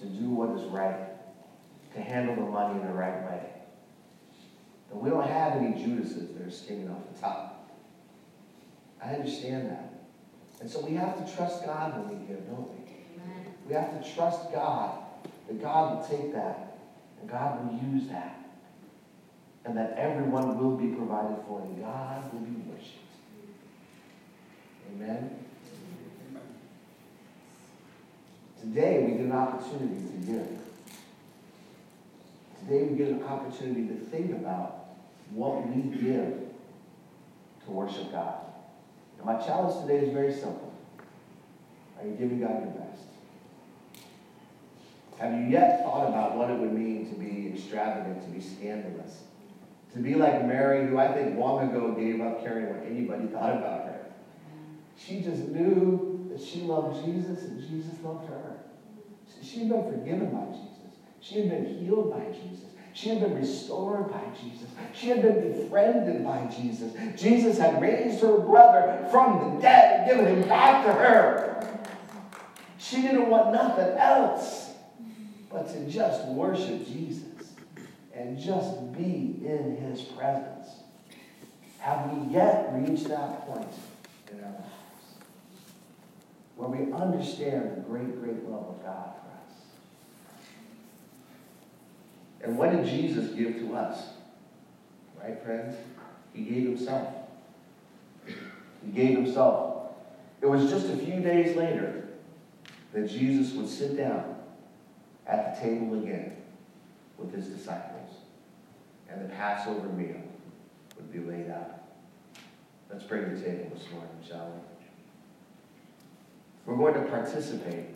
to 0.00 0.06
do 0.06 0.30
what 0.30 0.58
is 0.58 0.64
right, 0.70 0.96
to 1.94 2.00
handle 2.00 2.34
the 2.34 2.50
money 2.50 2.80
in 2.80 2.86
the 2.86 2.92
right 2.92 3.22
way. 3.24 3.50
And 4.90 5.00
we 5.00 5.10
don't 5.10 5.26
have 5.26 5.56
any 5.56 5.80
Judases 5.80 6.34
that 6.34 6.46
are 6.46 6.50
skimming 6.50 6.90
off 6.90 7.02
the 7.14 7.20
top. 7.20 7.70
I 9.02 9.14
understand 9.14 9.70
that. 9.70 9.81
And 10.62 10.70
so 10.70 10.78
we 10.78 10.94
have 10.94 11.18
to 11.18 11.36
trust 11.36 11.66
God 11.66 11.92
when 11.98 12.20
we 12.20 12.24
give, 12.24 12.46
don't 12.46 12.70
we? 12.70 12.84
Amen. 13.20 13.54
We 13.68 13.74
have 13.74 14.00
to 14.00 14.14
trust 14.14 14.52
God 14.52 14.96
that 15.48 15.60
God 15.60 15.96
will 15.96 16.06
take 16.06 16.32
that 16.34 16.78
and 17.20 17.28
God 17.28 17.66
will 17.66 17.92
use 17.92 18.06
that. 18.10 18.38
And 19.64 19.76
that 19.76 19.94
everyone 19.96 20.56
will 20.56 20.76
be 20.76 20.94
provided 20.94 21.38
for 21.48 21.62
and 21.62 21.82
God 21.82 22.32
will 22.32 22.40
be 22.42 22.60
worshipped. 22.70 22.98
Amen. 24.94 25.36
Today 28.60 29.04
we 29.04 29.12
get 29.16 29.20
an 29.22 29.32
opportunity 29.32 29.96
to 29.96 30.32
give. 30.32 30.48
Today 32.60 32.82
we 32.84 32.96
get 32.96 33.08
an 33.08 33.24
opportunity 33.24 33.88
to 33.88 33.94
think 33.94 34.30
about 34.30 34.90
what 35.32 35.66
we 35.66 35.82
give 35.82 36.38
to 37.64 37.70
worship 37.70 38.12
God. 38.12 38.51
And 39.22 39.38
my 39.38 39.44
challenge 39.44 39.80
today 39.86 40.04
is 40.04 40.12
very 40.12 40.32
simple. 40.32 40.72
Are 41.98 42.06
you 42.06 42.14
giving 42.14 42.40
God 42.40 42.62
your 42.62 42.72
best? 42.72 43.02
Have 45.18 45.32
you 45.34 45.46
yet 45.46 45.84
thought 45.84 46.08
about 46.08 46.36
what 46.36 46.50
it 46.50 46.58
would 46.58 46.72
mean 46.72 47.08
to 47.08 47.14
be 47.14 47.52
extravagant, 47.54 48.22
to 48.22 48.28
be 48.30 48.40
scandalous? 48.40 49.22
To 49.92 49.98
be 49.98 50.14
like 50.14 50.44
Mary, 50.46 50.88
who 50.88 50.98
I 50.98 51.12
think 51.12 51.38
long 51.38 51.68
ago 51.68 51.92
gave 51.92 52.20
up 52.20 52.42
caring 52.42 52.74
what 52.74 52.84
anybody 52.86 53.26
thought 53.28 53.56
about 53.56 53.84
her. 53.84 54.06
She 54.98 55.20
just 55.20 55.42
knew 55.48 56.28
that 56.32 56.42
she 56.42 56.62
loved 56.62 57.04
Jesus 57.04 57.44
and 57.44 57.60
Jesus 57.60 57.94
loved 58.02 58.28
her. 58.28 58.56
She 59.42 59.60
had 59.60 59.68
been 59.68 59.84
forgiven 59.84 60.30
by 60.30 60.46
Jesus. 60.46 60.98
She 61.20 61.40
had 61.40 61.50
been 61.50 61.78
healed 61.78 62.10
by 62.10 62.24
Jesus. 62.32 62.71
She 62.94 63.08
had 63.08 63.20
been 63.20 63.34
restored 63.34 64.10
by 64.10 64.22
Jesus. 64.40 64.68
She 64.92 65.08
had 65.08 65.22
been 65.22 65.52
befriended 65.52 66.24
by 66.24 66.46
Jesus. 66.46 66.92
Jesus 67.20 67.58
had 67.58 67.80
raised 67.80 68.20
her 68.20 68.38
brother 68.38 69.08
from 69.10 69.54
the 69.54 69.62
dead 69.62 70.00
and 70.00 70.10
given 70.10 70.42
him 70.42 70.48
back 70.48 70.84
to 70.84 70.92
her. 70.92 71.78
She 72.78 73.00
didn't 73.00 73.30
want 73.30 73.52
nothing 73.52 73.96
else 73.96 74.72
but 75.50 75.68
to 75.72 75.88
just 75.88 76.26
worship 76.26 76.86
Jesus 76.86 77.52
and 78.14 78.38
just 78.38 78.92
be 78.92 79.40
in 79.44 79.76
his 79.76 80.02
presence. 80.02 80.68
Have 81.78 82.12
we 82.12 82.34
yet 82.34 82.70
reached 82.74 83.08
that 83.08 83.46
point 83.46 83.72
in 84.30 84.38
our 84.44 84.50
lives 84.50 84.68
where 86.56 86.68
we 86.68 86.92
understand 86.92 87.76
the 87.76 87.80
great, 87.80 88.20
great 88.20 88.44
love 88.44 88.68
of 88.68 88.82
God 88.84 89.14
And 92.42 92.58
what 92.58 92.72
did 92.72 92.84
Jesus 92.84 93.30
give 93.30 93.56
to 93.58 93.74
us? 93.74 94.04
Right, 95.22 95.40
friends? 95.44 95.76
He 96.32 96.42
gave 96.42 96.64
himself. 96.64 97.08
He 98.26 98.90
gave 98.92 99.16
himself. 99.16 99.92
It 100.40 100.46
was 100.46 100.68
just 100.68 100.88
a 100.88 100.96
few 100.96 101.20
days 101.20 101.56
later 101.56 102.08
that 102.92 103.08
Jesus 103.08 103.54
would 103.54 103.68
sit 103.68 103.96
down 103.96 104.36
at 105.26 105.54
the 105.54 105.60
table 105.60 105.94
again 106.02 106.36
with 107.16 107.32
his 107.32 107.46
disciples, 107.46 108.16
and 109.08 109.22
the 109.24 109.32
Passover 109.34 109.88
meal 109.88 110.20
would 110.96 111.12
be 111.12 111.20
laid 111.20 111.48
out. 111.50 111.82
Let's 112.90 113.04
bring 113.04 113.34
the 113.34 113.40
table 113.40 113.70
this 113.74 113.88
morning, 113.92 114.10
shall 114.26 114.46
we? 114.46 114.60
We're 116.66 116.76
going 116.76 116.94
to 116.94 117.08
participate, 117.08 117.86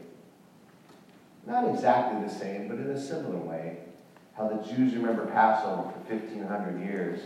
not 1.47 1.69
exactly 1.69 2.27
the 2.27 2.33
same, 2.33 2.69
but 2.69 2.79
in 2.79 2.91
a 2.91 3.01
similar 3.01 3.39
way, 3.39 3.79
how 4.37 4.49
the 4.49 4.62
Jews 4.62 4.94
remember 4.94 5.27
Passover 5.27 5.90
for 5.90 6.14
1,500 6.14 6.85
years. 6.85 7.20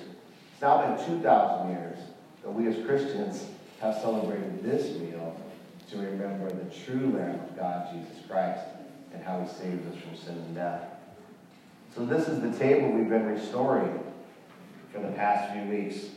It's 0.52 0.62
now 0.62 0.96
been 0.96 1.06
2,000 1.06 1.70
years 1.70 1.98
that 2.42 2.50
we 2.50 2.66
as 2.68 2.84
Christians 2.86 3.46
have 3.80 3.96
celebrated 3.96 4.62
this 4.62 4.96
meal 4.98 5.36
to 5.90 5.96
remember 5.98 6.48
the 6.50 6.70
true 6.70 7.12
Lamb 7.16 7.40
of 7.40 7.56
God, 7.56 7.88
Jesus 7.92 8.24
Christ, 8.28 8.64
and 9.12 9.24
how 9.24 9.40
he 9.40 9.48
saved 9.48 9.92
us 9.92 10.00
from 10.00 10.16
sin 10.16 10.36
and 10.36 10.54
death. 10.54 10.84
So 11.94 12.04
this 12.04 12.28
is 12.28 12.40
the 12.40 12.52
table 12.56 12.92
we've 12.92 13.08
been 13.08 13.26
restoring 13.26 14.04
for 14.92 15.00
the 15.00 15.10
past 15.12 15.52
few 15.52 15.64
weeks. 15.64 16.10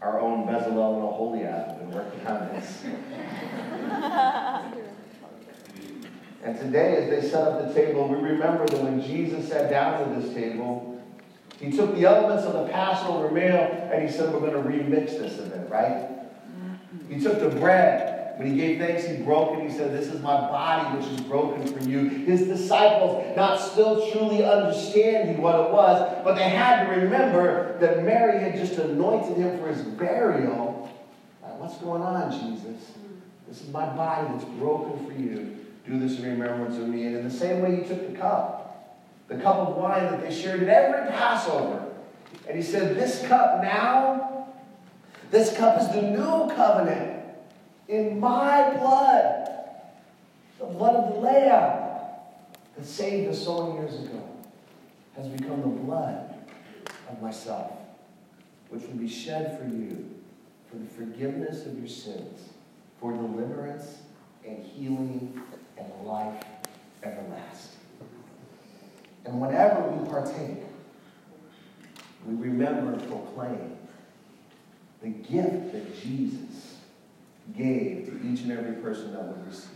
Our 0.00 0.20
own 0.20 0.46
Bezalel 0.46 0.94
and 0.94 1.02
Oholiab 1.02 1.68
have 1.68 1.78
been 1.78 1.90
working 1.90 2.26
on 2.26 2.48
this. 2.54 2.84
And 6.44 6.56
today, 6.58 6.96
as 6.96 7.10
they 7.10 7.28
set 7.28 7.48
up 7.48 7.68
the 7.68 7.74
table, 7.74 8.08
we 8.08 8.16
remember 8.16 8.66
that 8.66 8.80
when 8.80 9.02
Jesus 9.02 9.48
sat 9.48 9.70
down 9.70 9.94
at 10.02 10.20
this 10.20 10.32
table, 10.34 11.02
he 11.60 11.72
took 11.72 11.94
the 11.96 12.04
elements 12.04 12.44
of 12.44 12.52
the 12.52 12.72
Passover 12.72 13.30
meal 13.30 13.90
and 13.92 14.08
he 14.08 14.14
said, 14.14 14.32
We're 14.32 14.40
going 14.40 14.52
to 14.52 14.68
remix 14.68 15.18
this 15.18 15.38
a 15.40 15.42
bit, 15.42 15.68
right? 15.68 16.08
He 17.08 17.20
took 17.20 17.40
the 17.40 17.48
bread. 17.48 18.38
When 18.38 18.52
he 18.52 18.56
gave 18.56 18.78
thanks, 18.78 19.04
he 19.04 19.16
broke 19.16 19.58
it. 19.58 19.68
He 19.68 19.76
said, 19.76 19.92
This 19.92 20.06
is 20.06 20.22
my 20.22 20.36
body, 20.36 20.96
which 20.96 21.08
is 21.12 21.20
broken 21.22 21.66
for 21.66 21.88
you. 21.88 22.08
His 22.08 22.42
disciples, 22.42 23.36
not 23.36 23.56
still 23.56 24.12
truly 24.12 24.44
understanding 24.44 25.42
what 25.42 25.56
it 25.56 25.72
was, 25.72 26.22
but 26.22 26.34
they 26.36 26.48
had 26.48 26.86
to 26.86 27.00
remember 27.00 27.76
that 27.80 28.04
Mary 28.04 28.38
had 28.38 28.54
just 28.54 28.78
anointed 28.78 29.36
him 29.36 29.58
for 29.58 29.66
his 29.66 29.82
burial. 29.82 30.88
Like, 31.42 31.58
What's 31.58 31.78
going 31.78 32.02
on, 32.02 32.30
Jesus? 32.30 32.92
This 33.48 33.62
is 33.62 33.70
my 33.70 33.86
body 33.86 34.28
that's 34.30 34.44
broken 34.44 35.04
for 35.04 35.12
you. 35.20 35.56
Do 35.88 35.98
this 35.98 36.18
in 36.18 36.24
remembrance 36.24 36.76
of 36.76 36.88
me. 36.88 37.06
And 37.06 37.16
in 37.16 37.24
the 37.24 37.30
same 37.30 37.62
way, 37.62 37.76
he 37.76 37.88
took 37.88 38.12
the 38.12 38.18
cup, 38.18 38.98
the 39.28 39.36
cup 39.36 39.56
of 39.56 39.76
wine 39.76 40.04
that 40.04 40.20
they 40.20 40.34
shared 40.34 40.62
at 40.62 40.68
every 40.68 41.10
Passover. 41.10 41.86
And 42.46 42.56
he 42.56 42.62
said, 42.62 42.94
This 42.94 43.26
cup 43.26 43.62
now, 43.62 44.48
this 45.30 45.56
cup 45.56 45.80
is 45.80 45.88
the 45.88 46.02
new 46.02 46.54
covenant 46.54 47.24
in 47.88 48.20
my 48.20 48.76
blood, 48.76 49.48
the 50.58 50.66
blood 50.66 50.94
of 50.94 51.14
the 51.14 51.20
Lamb 51.20 52.00
that 52.76 52.84
saved 52.84 53.30
us 53.30 53.42
so 53.42 53.66
many 53.66 53.80
years 53.80 54.04
ago, 54.04 54.22
has 55.16 55.26
become 55.28 55.62
the 55.62 55.68
blood 55.68 56.34
of 57.08 57.22
myself, 57.22 57.72
which 58.68 58.82
will 58.82 58.98
be 58.98 59.08
shed 59.08 59.58
for 59.58 59.64
you 59.74 60.06
for 60.70 60.76
the 60.76 60.84
forgiveness 60.84 61.64
of 61.64 61.78
your 61.78 61.88
sins, 61.88 62.50
for 63.00 63.12
deliverance 63.12 64.02
and 64.46 64.62
healing 64.62 65.40
and 65.78 66.06
life 66.06 66.44
everlasting. 67.02 67.78
And 69.24 69.40
whenever 69.40 69.82
we 69.88 70.08
partake, 70.08 70.62
we 72.26 72.34
remember 72.34 72.92
and 72.92 73.08
proclaim 73.08 73.76
the 75.02 75.08
gift 75.08 75.72
that 75.72 76.02
Jesus 76.02 76.76
gave 77.56 78.06
to 78.06 78.28
each 78.28 78.40
and 78.40 78.52
every 78.52 78.74
person 78.82 79.12
that 79.12 79.24
would 79.24 79.46
receive. 79.46 79.70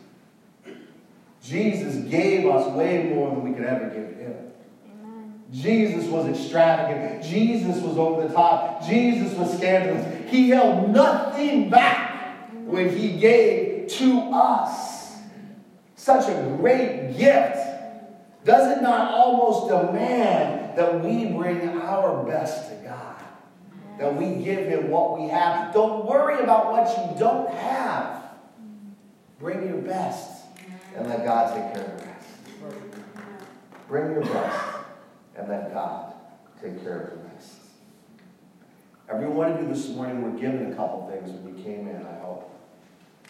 Jesus 1.43 2.09
gave 2.09 2.47
us 2.47 2.73
way 2.73 3.05
more 3.15 3.31
than 3.31 3.43
we 3.43 3.53
could 3.53 3.65
ever 3.65 3.87
give 3.87 4.17
him. 4.17 4.53
Jesus 5.53 6.07
was 6.07 6.27
extravagant. 6.27 7.23
Jesus 7.23 7.83
was 7.83 7.99
over 7.99 8.27
the 8.27 8.33
top. 8.33 8.83
Jesus 8.87 9.37
was 9.37 9.55
scandalous. 9.57 10.31
He 10.31 10.49
held 10.49 10.91
nothing 10.91 11.69
back 11.69 12.51
when 12.65 12.97
he 12.97 13.19
gave 13.19 13.89
to 13.89 14.19
us 14.33 15.02
such 16.03 16.29
a 16.29 16.57
great 16.59 17.17
gift, 17.17 17.59
does 18.45 18.77
it 18.77 18.83
not 18.83 19.13
almost 19.13 19.69
demand 19.69 20.77
that 20.77 21.01
we 21.01 21.27
bring 21.27 21.69
our 21.81 22.25
best 22.25 22.71
to 22.71 22.75
God? 22.85 23.23
That 24.01 24.17
we 24.17 24.43
give 24.43 24.67
Him 24.67 24.91
what 24.91 25.21
we 25.21 25.29
have. 25.29 25.73
Don't 25.73 26.05
worry 26.05 26.43
about 26.43 26.73
what 26.73 26.89
you 26.89 27.19
don't 27.21 27.49
have. 27.55 28.21
Bring 29.39 29.69
your 29.69 29.79
best 29.79 30.45
and 30.97 31.09
let 31.09 31.25
God 31.25 31.55
take 31.55 31.73
care 31.73 31.95
of 31.95 32.01
the 32.01 32.07
rest. 32.07 32.29
Bring 33.87 34.11
your 34.11 34.23
best 34.23 34.65
and 35.37 35.49
let 35.49 35.73
God 35.73 36.15
take 36.61 36.83
care 36.83 37.01
of 37.01 37.11
the 37.11 37.29
rest. 37.29 37.59
Every 39.09 39.29
one 39.29 39.53
of 39.53 39.61
you 39.61 39.69
this 39.69 39.89
morning 39.91 40.21
were 40.21 40.37
given 40.37 40.73
a 40.73 40.75
couple 40.75 41.09
things 41.09 41.31
when 41.31 41.57
you 41.57 41.63
came 41.63 41.87
in, 41.87 42.05
I 42.05 42.19
hope. 42.21 42.51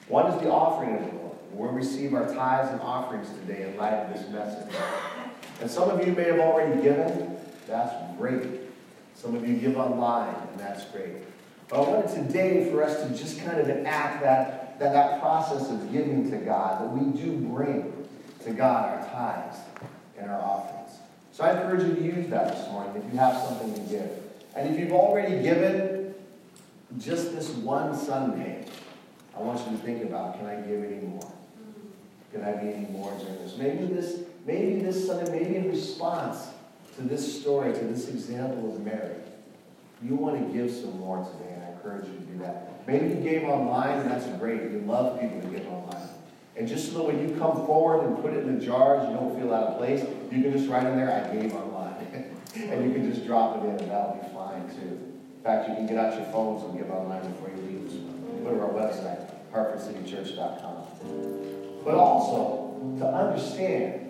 One 0.08 0.32
is 0.32 0.40
the 0.40 0.50
offering 0.50 0.96
of 0.96 1.04
the 1.04 1.16
Lord. 1.18 1.31
We'll 1.52 1.72
receive 1.72 2.14
our 2.14 2.32
tithes 2.32 2.70
and 2.70 2.80
offerings 2.80 3.28
today 3.40 3.70
in 3.70 3.76
light 3.76 3.92
of 3.92 4.14
this 4.14 4.28
message. 4.30 4.74
And 5.60 5.70
some 5.70 5.90
of 5.90 6.06
you 6.06 6.12
may 6.14 6.24
have 6.24 6.40
already 6.40 6.80
given. 6.82 7.36
That's 7.68 7.94
great. 8.18 8.60
Some 9.14 9.34
of 9.36 9.46
you 9.46 9.56
give 9.56 9.76
online, 9.76 10.34
and 10.50 10.58
that's 10.58 10.84
great. 10.86 11.12
But 11.68 11.80
I 11.80 11.90
wanted 11.90 12.26
today 12.26 12.70
for 12.70 12.82
us 12.82 13.02
to 13.02 13.16
just 13.16 13.40
kind 13.44 13.60
of 13.60 13.68
enact 13.68 14.22
that, 14.22 14.78
that, 14.78 14.92
that 14.92 15.20
process 15.20 15.70
of 15.70 15.92
giving 15.92 16.30
to 16.30 16.38
God, 16.38 16.82
that 16.82 16.90
we 16.90 17.20
do 17.20 17.36
bring 17.36 18.08
to 18.44 18.50
God 18.52 18.98
our 18.98 19.10
tithes 19.10 19.58
and 20.18 20.30
our 20.30 20.40
offerings. 20.40 20.98
So 21.32 21.44
I 21.44 21.52
encourage 21.52 21.82
you 21.82 21.94
to 21.94 22.02
use 22.02 22.28
that 22.30 22.56
this 22.56 22.68
morning 22.70 23.02
if 23.02 23.12
you 23.12 23.18
have 23.18 23.40
something 23.42 23.74
to 23.74 23.80
give. 23.90 24.10
And 24.56 24.74
if 24.74 24.80
you've 24.80 24.92
already 24.92 25.42
given 25.42 26.14
just 26.98 27.34
this 27.34 27.50
one 27.50 27.96
Sunday, 27.96 28.66
I 29.36 29.40
want 29.40 29.60
you 29.60 29.76
to 29.76 29.82
think 29.82 30.02
about, 30.02 30.38
can 30.38 30.46
I 30.46 30.56
give 30.56 30.82
any 30.82 31.06
more? 31.06 31.32
Can 32.32 32.42
I 32.42 32.52
be 32.52 32.72
any 32.72 32.86
more 32.86 33.12
generous? 33.18 33.56
Maybe 33.58 33.86
this, 33.86 34.20
maybe 34.46 34.80
this 34.80 35.06
Sunday, 35.06 35.30
maybe 35.30 35.56
in 35.56 35.70
response 35.70 36.48
to 36.96 37.02
this 37.02 37.40
story, 37.40 37.72
to 37.72 37.80
this 37.80 38.08
example 38.08 38.74
of 38.74 38.84
Mary, 38.84 39.16
you 40.02 40.14
want 40.16 40.38
to 40.38 40.52
give 40.52 40.70
some 40.70 40.98
more 40.98 41.24
today, 41.24 41.52
and 41.54 41.62
I 41.64 41.68
encourage 41.72 42.06
you 42.06 42.14
to 42.14 42.20
do 42.20 42.38
that. 42.38 42.86
Maybe 42.86 43.08
you 43.08 43.16
gave 43.16 43.44
online, 43.44 44.00
and 44.00 44.10
that's 44.10 44.26
great. 44.38 44.70
We 44.70 44.80
love 44.80 45.20
people 45.20 45.40
to 45.42 45.46
give 45.46 45.66
online. 45.68 46.08
And 46.56 46.66
just 46.66 46.92
so 46.92 47.06
when 47.06 47.28
you 47.28 47.36
come 47.36 47.66
forward 47.66 48.04
and 48.06 48.20
put 48.22 48.32
it 48.34 48.44
in 48.46 48.58
the 48.58 48.64
jars, 48.64 49.08
you 49.08 49.14
don't 49.14 49.38
feel 49.38 49.54
out 49.54 49.68
of 49.68 49.78
place, 49.78 50.00
you 50.30 50.42
can 50.42 50.52
just 50.52 50.68
write 50.68 50.86
in 50.86 50.96
there, 50.96 51.10
I 51.10 51.34
gave 51.34 51.54
online. 51.54 51.94
and 52.56 52.84
you 52.84 52.92
can 52.92 53.10
just 53.12 53.26
drop 53.26 53.56
it 53.56 53.66
in, 53.66 53.76
and 53.76 53.90
that'll 53.90 54.14
be 54.14 54.28
fine 54.34 54.68
too. 54.68 54.98
In 55.36 55.42
fact, 55.42 55.68
you 55.68 55.74
can 55.74 55.86
get 55.86 55.98
out 55.98 56.14
your 56.14 56.26
phones 56.26 56.62
and 56.64 56.76
give 56.76 56.90
online 56.90 57.22
before 57.30 57.50
you 57.50 57.56
leave. 57.56 58.44
Go 58.44 58.54
to 58.54 58.60
our 58.60 58.70
website, 58.70 59.30
hartfordcitychurch.com. 59.52 61.41
But 61.84 61.94
also, 61.94 62.96
to 62.98 63.06
understand 63.06 64.00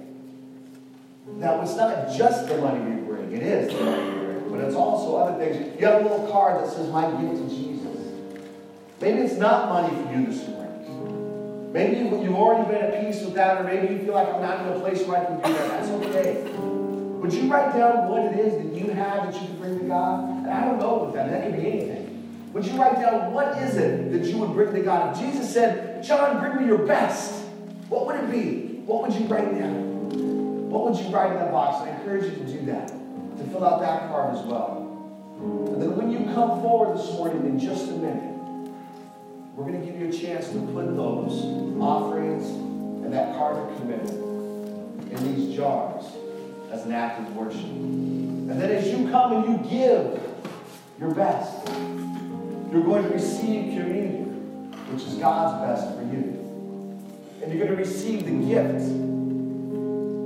that 1.39 1.63
it's 1.63 1.77
not 1.77 2.13
just 2.13 2.49
the 2.49 2.59
money 2.59 2.81
we 2.81 3.03
bring, 3.03 3.33
it 3.33 3.43
is 3.43 3.73
the 3.73 3.85
money 3.85 4.05
we 4.05 4.11
bring, 4.11 4.51
but 4.51 4.61
it's 4.61 4.75
also 4.75 5.17
other 5.17 5.39
things. 5.39 5.81
You 5.81 5.87
have 5.87 6.01
a 6.01 6.09
little 6.09 6.31
card 6.31 6.63
that 6.63 6.71
says, 6.71 6.89
My 6.91 7.11
gift 7.21 7.49
to 7.49 7.49
Jesus. 7.49 7.83
Maybe 9.01 9.21
it's 9.23 9.35
not 9.35 9.69
money 9.69 10.03
for 10.03 10.13
you 10.13 10.27
this 10.27 10.47
morning. 10.49 11.73
Maybe 11.73 11.97
you've 12.01 12.35
already 12.35 12.71
been 12.71 12.83
at 12.83 13.05
peace 13.05 13.23
with 13.23 13.35
that, 13.35 13.61
or 13.61 13.65
maybe 13.65 13.95
you 13.95 14.01
feel 14.01 14.13
like 14.13 14.29
I'm 14.29 14.43
not 14.43 14.61
in 14.61 14.73
a 14.75 14.81
place 14.81 15.07
where 15.07 15.23
I 15.23 15.25
can 15.25 15.37
do 15.37 15.43
that. 15.43 15.69
That's 15.69 15.89
okay. 15.89 16.43
Would 17.23 17.33
you 17.33 17.51
write 17.51 17.73
down 17.73 18.09
what 18.09 18.25
it 18.25 18.39
is 18.39 18.55
that 18.63 18.79
you 18.79 18.93
have 18.93 19.33
that 19.33 19.41
you 19.41 19.47
can 19.47 19.57
bring 19.57 19.79
to 19.79 19.85
God? 19.87 20.29
And 20.29 20.51
I 20.51 20.65
don't 20.67 20.79
know 20.79 20.97
what 20.97 21.15
that, 21.15 21.31
that 21.31 21.45
could 21.45 21.57
be 21.61 21.67
anything. 21.67 22.51
Would 22.53 22.67
you 22.67 22.73
write 22.73 22.97
down 22.97 23.33
what 23.33 23.57
is 23.59 23.77
it 23.77 24.13
that 24.13 24.25
you 24.25 24.37
would 24.39 24.53
bring 24.53 24.75
to 24.75 24.83
God? 24.83 25.17
If 25.17 25.23
Jesus 25.23 25.53
said, 25.53 26.05
John, 26.05 26.41
bring 26.41 26.57
me 26.57 26.67
your 26.67 26.87
best, 26.87 27.42
what 27.93 28.07
would 28.07 28.17
it 28.25 28.31
be? 28.33 28.81
What 28.87 29.03
would 29.03 29.13
you 29.13 29.27
write 29.27 29.53
down? 29.53 30.71
What 30.71 30.85
would 30.85 30.99
you 30.99 31.11
write 31.11 31.33
in 31.33 31.37
that 31.37 31.53
box? 31.53 31.87
I 31.87 31.91
encourage 31.91 32.25
you 32.25 32.31
to 32.31 32.51
do 32.51 32.65
that, 32.73 32.89
to 32.89 33.45
fill 33.51 33.65
out 33.65 33.81
that 33.83 34.09
card 34.09 34.35
as 34.35 34.43
well. 34.47 34.79
And 35.37 35.83
then 35.83 35.95
when 35.97 36.11
you 36.11 36.25
come 36.33 36.63
forward 36.63 36.97
this 36.97 37.13
morning 37.13 37.45
in 37.45 37.59
just 37.59 37.89
a 37.89 37.93
minute, 37.93 38.33
we're 39.55 39.67
going 39.67 39.79
to 39.79 39.87
give 39.87 40.01
you 40.01 40.09
a 40.09 40.13
chance 40.13 40.49
to 40.49 40.59
put 40.73 40.97
those 40.97 41.45
offerings 41.83 42.49
and 43.05 43.13
that 43.13 43.37
card 43.37 43.59
of 43.59 43.77
commitment 43.77 45.13
in 45.13 45.35
these 45.35 45.55
jars 45.55 46.07
as 46.71 46.87
an 46.87 46.93
act 46.93 47.21
of 47.21 47.37
worship. 47.37 47.61
And 47.61 48.59
then 48.59 48.71
as 48.71 48.89
you 48.89 49.11
come 49.11 49.45
and 49.45 49.53
you 49.53 49.71
give 49.71 50.19
your 50.99 51.15
best, 51.15 51.69
you're 52.73 52.85
going 52.85 53.03
to 53.03 53.11
receive 53.11 53.75
communion, 53.75 54.73
which 54.91 55.03
is 55.03 55.17
God's 55.17 55.61
best 55.61 55.95
for 55.95 56.05
you. 56.05 56.32
And 57.43 57.53
you're 57.53 57.67
going 57.67 57.77
to 57.77 57.83
receive 57.83 58.25
the 58.25 58.31
gift 58.47 58.79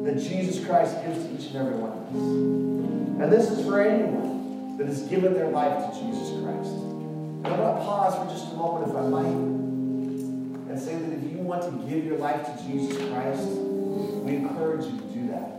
that 0.04 0.18
Jesus 0.22 0.64
Christ 0.64 0.94
gives 1.04 1.24
to 1.24 1.34
each 1.34 1.46
and 1.54 1.56
every 1.56 1.78
one 1.78 1.92
of 1.92 1.98
us. 1.98 2.14
And 3.22 3.32
this 3.32 3.50
is 3.50 3.64
for 3.64 3.80
anyone 3.80 4.76
that 4.76 4.86
has 4.86 5.02
given 5.02 5.32
their 5.32 5.48
life 5.48 5.92
to 5.92 6.00
Jesus 6.00 6.28
Christ. 6.42 6.70
And 6.70 7.46
I'm 7.46 7.56
going 7.56 7.76
to 7.76 7.82
pause 7.82 8.14
for 8.14 8.26
just 8.32 8.52
a 8.52 8.56
moment, 8.56 8.90
if 8.90 8.96
I 8.96 9.06
might, 9.08 9.26
and 10.70 10.78
say 10.78 10.94
that 10.96 11.12
if 11.12 11.22
you 11.32 11.38
want 11.38 11.62
to 11.62 11.70
give 11.88 12.04
your 12.04 12.18
life 12.18 12.44
to 12.44 12.64
Jesus 12.64 12.96
Christ, 13.08 13.42
we 13.46 14.36
encourage 14.36 14.84
you 14.84 14.98
to 14.98 15.06
do 15.14 15.28
that. 15.28 15.52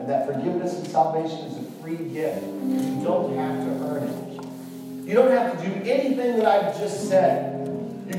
And 0.00 0.08
that 0.08 0.26
forgiveness 0.26 0.78
and 0.78 0.86
salvation 0.86 1.38
is 1.40 1.58
a 1.58 1.62
free 1.82 1.96
gift. 1.96 2.42
You 2.42 3.02
don't 3.04 3.36
have 3.36 3.56
to 3.64 3.70
earn 3.86 4.04
it. 4.04 5.06
You 5.06 5.14
don't 5.14 5.30
have 5.30 5.60
to 5.60 5.68
do 5.68 5.90
anything 5.90 6.38
that 6.38 6.46
I've 6.46 6.78
just 6.78 7.08
said. 7.08 7.49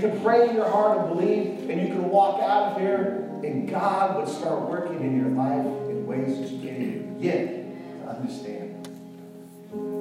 You 0.01 0.09
can 0.09 0.19
pray 0.21 0.49
in 0.49 0.55
your 0.55 0.67
heart 0.67 0.97
and 0.97 1.09
believe, 1.09 1.69
and 1.69 1.79
you 1.79 1.89
can 1.89 2.09
walk 2.09 2.41
out 2.41 2.71
of 2.71 2.81
here, 2.81 3.29
and 3.43 3.69
God 3.69 4.17
would 4.17 4.27
start 4.27 4.67
working 4.67 4.99
in 5.01 5.15
your 5.15 5.29
life 5.29 5.63
in 5.91 6.07
ways 6.07 6.39
that 6.39 6.49
you 6.49 6.67
can't 6.67 7.21
to 7.21 8.09
understand. 8.09 8.87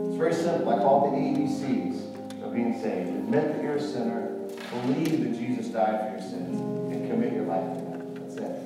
It's 0.07 0.17
very 0.17 0.33
simple. 0.33 0.71
I 0.73 0.79
call 0.79 1.09
it 1.09 1.11
the 1.11 1.19
ABCs 1.19 2.43
of 2.43 2.55
being 2.55 2.81
saved. 2.81 3.11
Admit 3.11 3.57
that 3.57 3.63
you're 3.63 3.77
a 3.77 3.83
sinner, 3.83 4.39
believe 4.71 5.23
that 5.23 5.39
Jesus 5.39 5.67
died 5.67 6.01
for 6.01 6.13
your 6.13 6.23
sins, 6.31 6.59
and 6.91 7.11
commit 7.11 7.35
your 7.35 7.45
life 7.45 7.71
to 7.75 7.81
Him. 7.81 8.15
That's 8.15 8.37
it. 8.37 8.57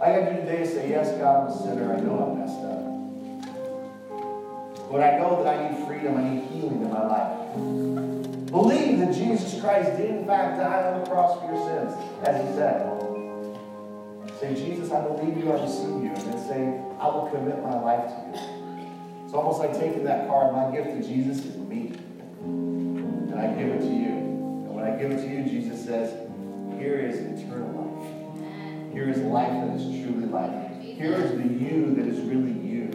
I 0.00 0.12
got 0.12 0.20
to 0.20 0.34
do 0.34 0.40
today 0.42 0.62
is 0.62 0.70
say, 0.72 0.88
Yes, 0.88 1.18
God, 1.18 1.50
I'm 1.50 1.52
a 1.52 1.58
sinner. 1.64 1.94
I 1.96 1.98
know 1.98 2.16
I'm 2.22 2.38
messed 2.38 2.62
up. 2.62 2.78
But 4.88 5.00
I 5.00 5.18
know 5.18 5.42
that 5.42 5.58
I 5.58 5.68
need 5.68 5.84
freedom, 5.84 6.16
I 6.16 6.22
need 6.30 6.44
healing 6.44 6.82
in 6.82 6.90
my 6.92 7.04
life. 7.08 8.27
Believe 8.50 8.98
that 9.00 9.12
Jesus 9.14 9.60
Christ 9.60 9.96
did 9.98 10.10
in 10.10 10.26
fact 10.26 10.58
die 10.58 10.92
on 10.92 11.00
the 11.00 11.06
cross 11.06 11.38
for 11.38 11.52
your 11.52 11.62
sins, 11.68 11.94
as 12.24 12.48
he 12.48 12.54
said. 12.54 12.98
Say, 14.40 14.54
Jesus, 14.54 14.90
I 14.90 15.02
believe 15.02 15.36
you, 15.36 15.52
I 15.52 15.60
receive 15.62 16.02
you. 16.02 16.12
And 16.14 16.16
then 16.16 16.38
say, 16.38 16.80
I 16.98 17.08
will 17.08 17.28
commit 17.30 17.62
my 17.62 17.78
life 17.80 18.06
to 18.06 18.40
you. 18.40 19.24
It's 19.24 19.34
almost 19.34 19.58
like 19.58 19.72
taking 19.72 20.04
that 20.04 20.28
card, 20.28 20.54
my 20.54 20.74
gift 20.74 20.90
to 20.96 21.06
Jesus 21.06 21.44
is 21.44 21.56
me. 21.56 21.92
And 22.40 23.34
I 23.34 23.48
give 23.54 23.68
it 23.68 23.80
to 23.80 23.86
you. 23.86 24.12
And 24.12 24.74
when 24.74 24.84
I 24.84 24.96
give 24.96 25.10
it 25.10 25.16
to 25.16 25.28
you, 25.28 25.44
Jesus 25.44 25.84
says, 25.84 26.14
here 26.78 26.98
is 26.98 27.18
eternal 27.18 27.72
life. 27.74 28.92
Here 28.92 29.08
is 29.10 29.18
life 29.18 29.50
that 29.50 29.76
is 29.76 29.82
truly 29.82 30.26
life. 30.26 30.80
Here 30.80 31.14
is 31.14 31.32
the 31.32 31.42
you 31.42 31.94
that 31.96 32.06
is 32.06 32.20
really 32.20 32.52
you 32.52 32.88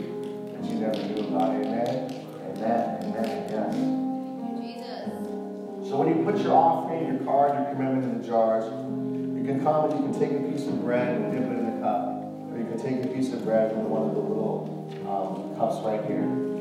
that 0.54 0.64
you 0.66 0.80
never 0.80 0.98
knew 0.98 1.28
about. 1.28 1.52
Amen? 1.52 2.26
Amen. 2.58 3.04
Amen. 3.04 3.48
Yes. 3.50 5.43
So 5.84 5.98
when 5.98 6.08
you 6.08 6.24
put 6.24 6.42
your 6.42 6.54
offering, 6.54 7.08
your 7.08 7.24
card, 7.26 7.56
your 7.56 7.76
commitment 7.76 8.04
in 8.06 8.22
the 8.22 8.28
jars, 8.28 8.64
you 8.64 9.44
can 9.44 9.62
come 9.62 9.92
and 9.92 10.00
you 10.00 10.12
can 10.12 10.18
take 10.18 10.32
a 10.32 10.44
piece 10.52 10.66
of 10.66 10.82
bread 10.82 11.20
and 11.20 11.32
dip 11.32 11.44
it 11.44 11.60
in 11.60 11.66
the 11.66 11.82
cup. 11.84 12.24
Or 12.52 12.58
you 12.58 12.66
can 12.66 12.80
take 12.80 13.04
a 13.04 13.08
piece 13.08 13.34
of 13.34 13.44
bread 13.44 13.74
in 13.74 13.90
one 13.90 14.08
of 14.08 14.16
the 14.16 14.22
little 14.22 14.88
um, 15.04 15.56
cups 15.60 15.84
right 15.84 16.00
here. 16.06 16.53